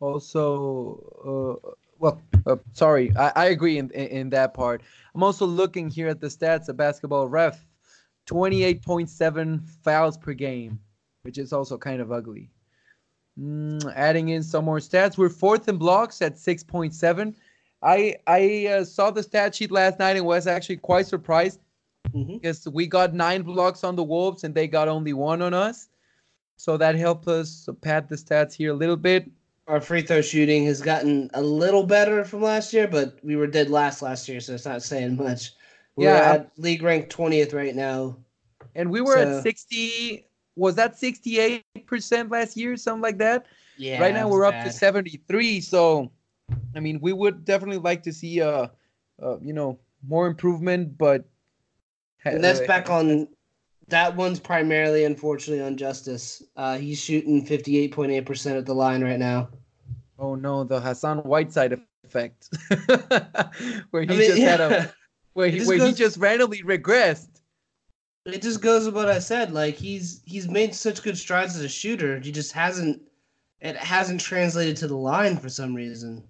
Also, 0.00 1.60
uh, 1.64 1.70
well, 1.98 2.20
uh, 2.46 2.56
sorry, 2.72 3.12
I, 3.16 3.32
I 3.36 3.44
agree 3.46 3.78
in, 3.78 3.90
in 3.90 4.06
in 4.06 4.30
that 4.30 4.54
part. 4.54 4.82
I'm 5.14 5.22
also 5.22 5.46
looking 5.46 5.90
here 5.90 6.08
at 6.08 6.20
the 6.20 6.28
stats 6.28 6.68
of 6.68 6.76
basketball 6.76 7.28
ref, 7.28 7.64
28.7 8.28 9.68
fouls 9.84 10.16
per 10.16 10.32
game, 10.32 10.80
which 11.22 11.38
is 11.38 11.52
also 11.52 11.78
kind 11.78 12.00
of 12.00 12.12
ugly. 12.12 12.50
Mm, 13.38 13.92
adding 13.96 14.28
in 14.30 14.42
some 14.42 14.64
more 14.64 14.78
stats, 14.78 15.16
we're 15.16 15.28
fourth 15.28 15.68
in 15.68 15.78
blocks 15.78 16.20
at 16.20 16.34
6.7. 16.34 17.34
I 17.82 18.16
I 18.26 18.66
uh, 18.66 18.84
saw 18.84 19.10
the 19.10 19.22
stat 19.22 19.54
sheet 19.54 19.70
last 19.70 19.98
night 19.98 20.16
and 20.16 20.26
was 20.26 20.46
actually 20.46 20.76
quite 20.76 21.06
surprised 21.06 21.60
hmm 22.12 22.36
because 22.42 22.68
we 22.68 22.86
got 22.86 23.14
nine 23.14 23.42
blocks 23.42 23.84
on 23.84 23.96
the 23.96 24.02
Wolves 24.02 24.44
and 24.44 24.54
they 24.54 24.66
got 24.66 24.88
only 24.88 25.12
one 25.12 25.40
on 25.42 25.54
us. 25.54 25.88
So 26.56 26.76
that 26.76 26.94
helped 26.94 27.26
us 27.28 27.68
pad 27.80 28.08
the 28.08 28.16
stats 28.16 28.52
here 28.54 28.70
a 28.72 28.74
little 28.74 28.96
bit. 28.96 29.30
Our 29.72 29.80
free 29.80 30.02
throw 30.02 30.20
shooting 30.20 30.66
has 30.66 30.82
gotten 30.82 31.30
a 31.32 31.40
little 31.40 31.84
better 31.84 32.24
from 32.24 32.42
last 32.42 32.74
year, 32.74 32.86
but 32.86 33.16
we 33.22 33.36
were 33.36 33.46
dead 33.46 33.70
last 33.70 34.02
last 34.02 34.28
year, 34.28 34.38
so 34.38 34.52
it's 34.52 34.66
not 34.66 34.82
saying 34.82 35.16
much. 35.16 35.52
We're 35.96 36.14
Yeah. 36.14 36.32
at 36.32 36.52
league 36.58 36.82
rank 36.82 37.08
20th 37.08 37.54
right 37.54 37.74
now. 37.74 38.18
And 38.74 38.90
we 38.90 39.00
were 39.00 39.14
So- 39.14 39.38
at 39.38 39.42
60, 39.42 40.26
was 40.56 40.74
that 40.74 40.98
68% 40.98 42.30
last 42.30 42.54
year, 42.54 42.76
something 42.76 43.00
like 43.00 43.16
that? 43.18 43.46
Yeah. 43.78 43.98
right 43.98 44.12
now 44.12 44.28
we're 44.28 44.44
up 44.44 44.52
bad. 44.52 44.64
to 44.64 44.72
73. 44.72 45.62
So, 45.62 46.12
I 46.76 46.80
mean, 46.80 47.00
we 47.00 47.14
would 47.14 47.46
definitely 47.46 47.78
like 47.78 48.02
to 48.02 48.12
see, 48.12 48.42
uh, 48.42 48.66
uh 49.22 49.38
you 49.40 49.54
know, 49.54 49.78
more 50.06 50.26
improvement, 50.26 50.98
but. 50.98 51.24
And 52.26 52.44
that's 52.44 52.60
uh, 52.60 52.66
back 52.66 52.90
on. 52.90 53.26
That 53.88 54.16
one's 54.16 54.38
primarily, 54.38 55.06
unfortunately, 55.06 55.64
on 55.64 55.78
Justice. 55.78 56.42
Uh, 56.56 56.76
he's 56.76 57.00
shooting 57.00 57.46
58.8% 57.46 58.58
at 58.58 58.66
the 58.66 58.74
line 58.74 59.02
right 59.02 59.18
now. 59.18 59.48
Oh 60.22 60.36
no, 60.36 60.62
the 60.62 60.80
Hassan 60.80 61.18
Whiteside 61.18 61.80
effect, 62.04 62.48
where 63.90 64.04
he 64.04 64.08
I 64.08 64.16
mean, 64.16 64.20
just 64.20 64.38
had 64.40 64.60
a, 64.60 64.94
where 65.32 65.48
he, 65.48 65.58
just 65.58 65.68
where 65.68 65.84
he 65.84 65.92
just 65.92 66.16
randomly 66.16 66.62
regressed. 66.62 67.40
It 68.24 68.40
just 68.40 68.62
goes 68.62 68.86
with 68.86 68.94
what 68.94 69.08
I 69.08 69.18
said. 69.18 69.52
Like 69.52 69.74
he's 69.74 70.22
he's 70.24 70.48
made 70.48 70.76
such 70.76 71.02
good 71.02 71.18
strides 71.18 71.56
as 71.56 71.64
a 71.64 71.68
shooter. 71.68 72.20
He 72.20 72.30
just 72.30 72.52
hasn't. 72.52 73.02
It 73.60 73.76
hasn't 73.76 74.20
translated 74.20 74.76
to 74.76 74.86
the 74.86 74.96
line 74.96 75.36
for 75.36 75.48
some 75.48 75.74
reason. 75.74 76.22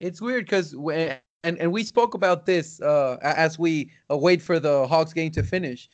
It's 0.00 0.22
weird 0.22 0.46
because 0.46 0.72
and, 0.72 1.58
and 1.58 1.70
we 1.70 1.84
spoke 1.84 2.14
about 2.14 2.46
this 2.46 2.80
uh, 2.80 3.18
as 3.22 3.58
we 3.58 3.90
uh, 4.10 4.16
wait 4.16 4.40
for 4.40 4.58
the 4.58 4.86
Hawks 4.86 5.12
game 5.12 5.32
to 5.32 5.42
finish. 5.42 5.90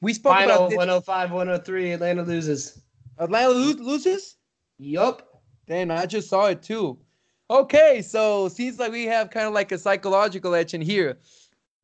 We 0.00 0.12
spoke 0.12 0.34
Final 0.34 0.56
about 0.56 0.70
this. 0.70 0.76
105, 0.76 1.30
103. 1.30 1.92
Atlanta 1.92 2.22
loses. 2.22 2.82
Atlanta 3.18 3.50
lo- 3.50 3.72
loses. 3.78 4.36
Yup. 4.78 5.33
Damn, 5.66 5.90
I 5.90 6.06
just 6.06 6.28
saw 6.28 6.46
it 6.46 6.62
too. 6.62 6.98
Okay, 7.50 8.02
so 8.02 8.48
seems 8.48 8.78
like 8.78 8.92
we 8.92 9.04
have 9.04 9.30
kind 9.30 9.46
of 9.46 9.52
like 9.52 9.72
a 9.72 9.78
psychological 9.78 10.54
edge 10.54 10.74
in 10.74 10.80
here. 10.80 11.18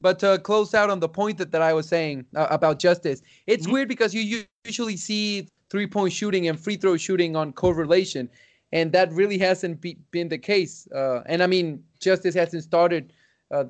But 0.00 0.18
to 0.20 0.38
close 0.38 0.72
out 0.72 0.88
on 0.88 1.00
the 1.00 1.08
point 1.08 1.36
that, 1.38 1.52
that 1.52 1.60
I 1.60 1.74
was 1.74 1.86
saying 1.86 2.24
uh, 2.34 2.46
about 2.50 2.78
justice, 2.78 3.20
it's 3.46 3.66
Mhm. 3.66 3.72
weird 3.72 3.88
because 3.88 4.14
you 4.14 4.44
usually 4.64 4.96
see 4.96 5.48
three 5.68 5.86
point 5.86 6.12
shooting 6.12 6.48
and 6.48 6.58
free 6.58 6.76
throw 6.76 6.96
shooting 6.96 7.36
on 7.36 7.52
correlation, 7.52 8.30
and 8.72 8.92
that 8.92 9.12
really 9.12 9.36
hasn't 9.38 9.80
be, 9.80 9.98
been 10.10 10.28
the 10.28 10.38
case. 10.38 10.88
Uh, 10.92 11.22
and 11.26 11.42
I 11.42 11.46
mean, 11.46 11.84
justice 12.00 12.34
hasn't 12.34 12.62
started, 12.64 13.12
uh, 13.50 13.64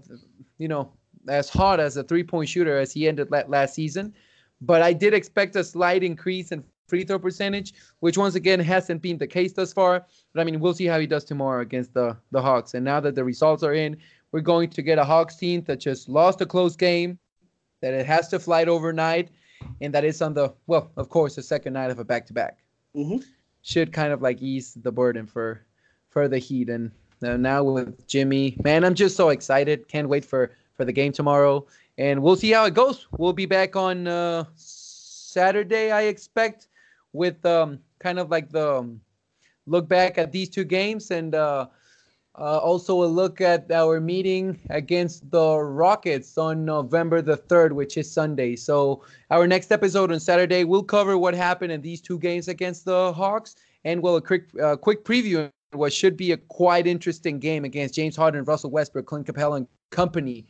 you 0.59 0.69
know, 0.69 0.93
as 1.29 1.49
hot 1.49 1.81
as 1.81 1.97
a 1.97 2.05
three 2.05 2.23
point 2.23 2.49
shooter 2.49 2.79
as 2.79 2.93
he 2.93 3.09
ended 3.09 3.31
la- 3.31 3.43
last 3.49 3.75
season. 3.75 4.15
But 4.61 4.83
I 4.83 4.93
did 4.93 5.15
expect 5.15 5.57
a 5.57 5.65
slight 5.65 6.05
increase 6.05 6.53
in 6.53 6.63
free 6.91 7.05
throw 7.05 7.19
percentage, 7.19 7.73
which 8.01 8.19
once 8.19 8.35
again 8.35 8.61
hasn't 8.61 9.01
been 9.01 9.17
the 9.17 9.27
case 9.27 9.53
thus 9.53 9.73
far. 9.73 10.05
But 10.33 10.41
I 10.41 10.45
mean, 10.45 10.61
we'll 10.61 10.75
see 10.75 10.87
how 10.87 10.99
he 10.99 11.07
does 11.07 11.25
tomorrow 11.25 11.63
against 11.63 11.95
the 11.95 12.17
the 12.33 12.43
Hawks. 12.43 12.75
And 12.75 12.85
now 12.85 13.01
that 13.01 13.15
the 13.15 13.25
results 13.25 13.63
are 13.63 13.73
in, 13.73 13.97
we're 14.33 14.41
going 14.41 14.69
to 14.71 14.83
get 14.83 14.99
a 14.99 15.05
Hawks 15.05 15.37
team 15.37 15.63
that 15.63 15.81
just 15.81 16.09
lost 16.09 16.41
a 16.41 16.47
close 16.47 16.77
game, 16.77 17.19
that 17.81 17.95
it 17.95 18.07
has 18.07 18.29
to 18.29 18.39
flight 18.39 18.69
overnight, 18.69 19.31
and 19.81 19.95
that 19.95 20.05
is 20.05 20.21
on 20.21 20.35
the 20.35 20.53
well, 20.67 20.91
of 20.97 21.09
course, 21.09 21.37
the 21.37 21.43
second 21.43 21.73
night 21.73 21.91
of 21.91 21.99
a 21.99 22.05
back 22.05 22.27
to 22.27 22.33
back. 22.33 22.59
Should 23.63 23.93
kind 23.93 24.13
of 24.13 24.21
like 24.21 24.43
ease 24.43 24.75
the 24.75 24.93
burden 24.93 25.27
for 25.27 25.65
for 26.09 26.29
the 26.29 26.39
Heat. 26.39 26.69
And 26.69 26.91
uh, 27.23 27.37
now 27.37 27.63
with 27.63 28.07
Jimmy, 28.07 28.57
man, 28.65 28.85
I'm 28.85 28.95
just 28.95 29.17
so 29.17 29.29
excited. 29.29 29.89
Can't 29.89 30.09
wait 30.09 30.25
for 30.25 30.53
for 30.75 30.85
the 30.85 30.93
game 30.93 31.13
tomorrow. 31.13 31.67
And 31.99 32.23
we'll 32.23 32.37
see 32.37 32.51
how 32.51 32.65
it 32.65 32.73
goes. 32.73 33.07
We'll 33.19 33.35
be 33.35 33.45
back 33.45 33.77
on 33.77 34.07
uh, 34.07 34.45
Saturday, 34.55 35.91
I 35.91 36.03
expect, 36.03 36.69
with 37.13 37.45
um, 37.45 37.79
kind 37.99 38.19
of 38.19 38.31
like 38.31 38.51
the 38.51 38.79
um, 38.79 39.01
look 39.67 39.89
back 39.89 40.19
at 40.19 40.33
these 40.33 40.49
two 40.49 40.65
games 40.65 41.11
and 41.11 41.35
uh, 41.35 41.67
uh, 42.39 42.59
also 42.59 43.03
a 43.03 43.07
look 43.07 43.41
at 43.41 43.71
our 43.71 44.01
meeting 44.01 44.59
against 44.71 45.31
the 45.31 45.59
Rockets 45.59 46.39
on 46.39 46.65
November 46.65 47.21
the 47.23 47.37
3rd, 47.37 47.73
which 47.73 47.97
is 47.97 48.11
Sunday. 48.11 48.57
So, 48.57 49.05
our 49.31 49.47
next 49.47 49.73
episode 49.73 50.13
on 50.13 50.21
Saturday 50.21 50.65
we'll 50.65 50.83
cover 50.83 51.19
what 51.19 51.35
happened 51.35 51.73
in 51.73 51.83
these 51.83 52.01
two 52.01 52.19
games 52.19 52.49
against 52.49 52.85
the 52.85 53.13
Hawks 53.13 53.57
and 53.85 54.03
well, 54.03 54.17
a 54.17 54.23
quick, 54.23 54.49
uh, 54.63 54.77
quick 54.77 55.05
preview 55.05 55.47
of 55.47 55.53
what 55.73 55.93
should 55.93 56.17
be 56.17 56.33
a 56.33 56.37
quite 56.37 56.87
interesting 56.87 57.39
game 57.39 57.65
against 57.65 57.95
James 57.95 58.17
Harden, 58.17 58.45
Russell 58.45 58.71
Westbrook, 58.71 59.07
Clint 59.07 59.27
Capela, 59.27 59.59
and 59.59 59.67
company. 59.91 60.47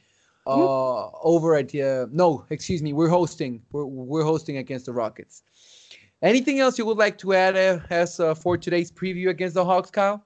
Uh, 0.46 1.10
over 1.22 1.54
at 1.54 1.72
uh, 1.76 2.06
no, 2.10 2.44
excuse 2.50 2.82
me, 2.82 2.92
we're 2.92 3.08
hosting. 3.08 3.62
We're, 3.70 3.84
we're 3.84 4.24
hosting 4.24 4.56
against 4.56 4.86
the 4.86 4.92
Rockets. 4.92 5.42
Anything 6.22 6.60
else 6.60 6.78
you 6.78 6.84
would 6.84 6.98
like 6.98 7.16
to 7.18 7.32
add 7.32 7.56
uh, 7.56 7.80
as 7.88 8.20
uh, 8.20 8.34
for 8.34 8.58
today's 8.58 8.92
preview 8.92 9.30
against 9.30 9.54
the 9.54 9.64
Hawks, 9.64 9.90
Kyle? 9.90 10.22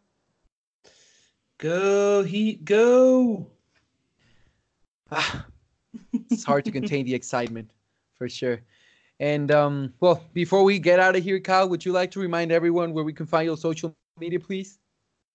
Go 1.58 2.24
Heat, 2.24 2.64
go! 2.64 3.46
Ah, 5.12 5.46
it's 6.30 6.42
hard 6.42 6.64
to 6.64 6.72
contain 6.72 7.04
the 7.06 7.14
excitement 7.14 7.70
for 8.14 8.28
sure. 8.28 8.60
And 9.20 9.52
um, 9.52 9.94
well, 10.00 10.24
before 10.32 10.64
we 10.64 10.80
get 10.80 10.98
out 10.98 11.14
of 11.14 11.22
here, 11.22 11.38
Kyle, 11.38 11.68
would 11.68 11.84
you 11.84 11.92
like 11.92 12.10
to 12.12 12.20
remind 12.20 12.50
everyone 12.50 12.92
where 12.92 13.04
we 13.04 13.12
can 13.12 13.26
find 13.26 13.44
you 13.44 13.52
on 13.52 13.56
social 13.56 13.94
media, 14.18 14.40
please? 14.40 14.78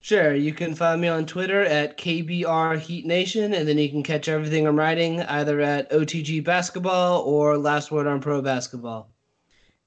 Sure, 0.01 0.33
you 0.33 0.53
can 0.53 0.75
find 0.75 1.01
me 1.01 1.07
on 1.07 1.25
Twitter 1.25 1.63
at 1.63 1.97
KBR 1.97 2.79
Heat 2.79 3.05
Nation, 3.05 3.53
and 3.53 3.67
then 3.67 3.77
you 3.77 3.89
can 3.89 4.03
catch 4.03 4.27
everything 4.27 4.67
I'm 4.67 4.77
writing 4.77 5.21
either 5.23 5.59
at 5.61 5.89
OTG 5.91 6.43
Basketball 6.43 7.21
or 7.21 7.57
Last 7.57 7.91
Word 7.91 8.07
on 8.07 8.21
Pro 8.21 8.41
Basketball. 8.41 9.09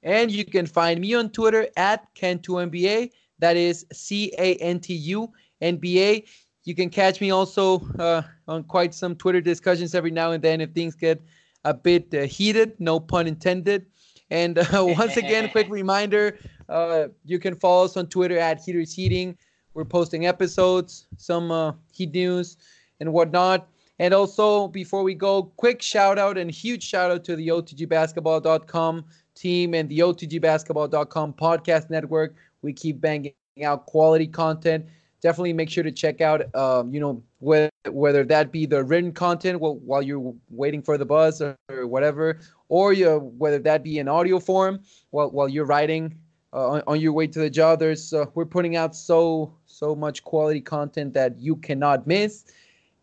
And 0.02 0.30
you 0.30 0.44
can 0.44 0.66
find 0.66 1.00
me 1.00 1.14
on 1.14 1.30
Twitter 1.30 1.68
at 1.76 2.06
Cantu 2.14 2.54
NBA. 2.54 3.10
That 3.38 3.56
is 3.56 3.86
C 3.92 4.32
A 4.38 4.56
N 4.56 4.80
T 4.80 4.94
U 4.94 5.32
N 5.60 5.76
B 5.76 6.02
A. 6.02 6.24
You 6.64 6.74
can 6.74 6.90
catch 6.90 7.20
me 7.20 7.30
also 7.30 7.80
uh, 7.98 8.22
on 8.46 8.64
quite 8.64 8.94
some 8.94 9.16
Twitter 9.16 9.40
discussions 9.40 9.94
every 9.94 10.10
now 10.10 10.32
and 10.32 10.42
then 10.42 10.60
if 10.60 10.70
things 10.70 10.94
get 10.94 11.20
a 11.64 11.74
bit 11.74 12.12
uh, 12.14 12.22
heated, 12.22 12.78
no 12.78 13.00
pun 13.00 13.26
intended. 13.26 13.86
And 14.30 14.58
uh, 14.58 14.64
once 14.98 15.16
again, 15.16 15.50
quick 15.50 15.66
reminder 15.70 16.38
uh, 16.68 17.08
you 17.24 17.38
can 17.38 17.54
follow 17.54 17.84
us 17.84 17.96
on 17.96 18.06
Twitter 18.06 18.38
at 18.38 18.60
Heaters 18.60 18.94
Heating. 18.94 19.36
We're 19.74 19.84
posting 19.84 20.26
episodes, 20.26 21.06
some 21.16 21.50
uh, 21.50 21.72
heat 21.92 22.12
news, 22.12 22.58
and 23.00 23.12
whatnot. 23.12 23.68
And 23.98 24.12
also, 24.12 24.68
before 24.68 25.02
we 25.02 25.14
go, 25.14 25.44
quick 25.56 25.80
shout 25.80 26.18
out 26.18 26.36
and 26.36 26.50
huge 26.50 26.82
shout 26.82 27.10
out 27.10 27.24
to 27.24 27.36
the 27.36 27.48
OTGBasketball.com 27.48 29.04
team 29.34 29.74
and 29.74 29.88
the 29.88 30.00
OTGBasketball.com 30.00 31.34
podcast 31.34 31.90
network. 31.90 32.34
We 32.62 32.72
keep 32.72 33.00
banging 33.00 33.34
out 33.64 33.86
quality 33.86 34.26
content. 34.26 34.86
Definitely 35.20 35.52
make 35.52 35.70
sure 35.70 35.84
to 35.84 35.92
check 35.92 36.20
out, 36.20 36.52
um, 36.54 36.92
you 36.92 37.00
know, 37.00 37.22
whether, 37.38 37.70
whether 37.88 38.24
that 38.24 38.50
be 38.50 38.66
the 38.66 38.82
written 38.82 39.12
content 39.12 39.60
while, 39.60 40.02
you're 40.02 40.34
waiting 40.50 40.82
for 40.82 40.98
the 40.98 41.04
bus 41.04 41.40
or, 41.40 41.56
or 41.70 41.86
whatever, 41.86 42.40
or 42.68 42.92
you, 42.92 43.18
whether 43.38 43.58
that 43.60 43.84
be 43.84 43.98
in 43.98 44.08
audio 44.08 44.40
form 44.40 44.80
while, 45.10 45.30
while 45.30 45.48
you're 45.48 45.64
writing 45.64 46.16
uh, 46.52 46.68
on, 46.68 46.82
on, 46.86 47.00
your 47.00 47.12
way 47.12 47.26
to 47.26 47.38
the 47.38 47.50
job. 47.50 47.78
There's 47.78 48.12
uh, 48.12 48.26
we're 48.34 48.46
putting 48.46 48.76
out 48.76 48.96
so 48.96 49.54
so 49.66 49.94
much 49.94 50.22
quality 50.24 50.60
content 50.60 51.14
that 51.14 51.38
you 51.38 51.56
cannot 51.56 52.06
miss. 52.06 52.44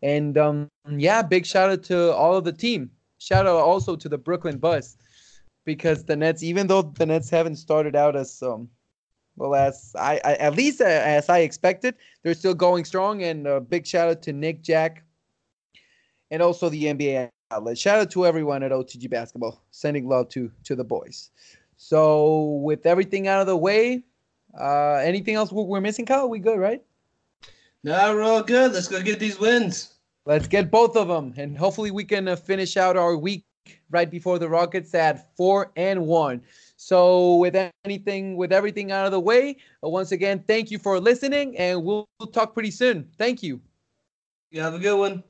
And 0.02 0.38
um, 0.38 0.68
yeah, 0.88 1.22
big 1.22 1.44
shout 1.44 1.70
out 1.70 1.82
to 1.84 2.12
all 2.12 2.36
of 2.36 2.44
the 2.44 2.52
team. 2.52 2.90
Shout 3.18 3.46
out 3.46 3.56
also 3.56 3.96
to 3.96 4.08
the 4.08 4.18
Brooklyn 4.18 4.58
Bus 4.58 4.96
because 5.64 6.04
the 6.04 6.16
Nets, 6.16 6.42
even 6.42 6.66
though 6.66 6.82
the 6.82 7.06
Nets 7.06 7.30
haven't 7.30 7.56
started 7.56 7.94
out 7.94 8.16
as 8.16 8.42
um, 8.42 8.68
well 9.36 9.54
as 9.54 9.94
I, 9.98 10.20
I 10.24 10.34
at 10.34 10.54
least 10.54 10.80
uh, 10.80 10.84
as 10.84 11.28
I 11.28 11.40
expected, 11.40 11.94
they're 12.22 12.34
still 12.34 12.54
going 12.54 12.84
strong. 12.84 13.22
And 13.22 13.46
a 13.46 13.60
big 13.60 13.86
shout 13.86 14.08
out 14.08 14.22
to 14.22 14.32
Nick 14.32 14.62
Jack 14.62 15.04
and 16.30 16.42
also 16.42 16.68
the 16.68 16.84
NBA 16.84 17.30
outlet. 17.50 17.78
Shout 17.78 18.00
out 18.00 18.10
to 18.12 18.26
everyone 18.26 18.62
at 18.62 18.72
OTG 18.72 19.08
Basketball, 19.10 19.62
sending 19.70 20.08
love 20.08 20.28
to 20.30 20.50
to 20.64 20.74
the 20.74 20.84
boys. 20.84 21.30
So 21.76 22.60
with 22.62 22.84
everything 22.84 23.26
out 23.26 23.40
of 23.40 23.46
the 23.46 23.56
way, 23.56 24.02
uh, 24.58 24.96
anything 24.96 25.34
else 25.34 25.50
we're 25.50 25.80
missing, 25.80 26.04
Kyle? 26.04 26.28
We 26.28 26.38
good, 26.38 26.58
right? 26.58 26.82
No, 27.82 28.14
we're 28.14 28.22
all 28.22 28.42
good. 28.42 28.72
Let's 28.72 28.88
go 28.88 29.00
get 29.00 29.18
these 29.18 29.38
wins. 29.38 29.94
Let's 30.26 30.46
get 30.46 30.70
both 30.70 30.96
of 30.96 31.08
them, 31.08 31.32
and 31.38 31.56
hopefully 31.56 31.90
we 31.90 32.04
can 32.04 32.28
uh, 32.28 32.36
finish 32.36 32.76
out 32.76 32.96
our 32.96 33.16
week 33.16 33.44
right 33.90 34.10
before 34.10 34.38
the 34.38 34.48
Rockets 34.48 34.94
at 34.94 35.36
four 35.36 35.72
and 35.76 36.06
one. 36.06 36.42
So 36.76 37.36
with 37.36 37.56
anything, 37.84 38.36
with 38.36 38.52
everything 38.52 38.92
out 38.92 39.06
of 39.06 39.12
the 39.12 39.20
way, 39.20 39.56
uh, 39.84 39.88
once 39.88 40.12
again, 40.12 40.44
thank 40.46 40.70
you 40.70 40.78
for 40.78 40.98
listening, 40.98 41.56
and 41.58 41.84
we'll, 41.84 42.08
we'll 42.18 42.28
talk 42.28 42.54
pretty 42.54 42.70
soon. 42.70 43.08
Thank 43.18 43.42
you. 43.42 43.60
You 44.50 44.60
have 44.62 44.74
a 44.74 44.78
good 44.78 44.98
one. 44.98 45.22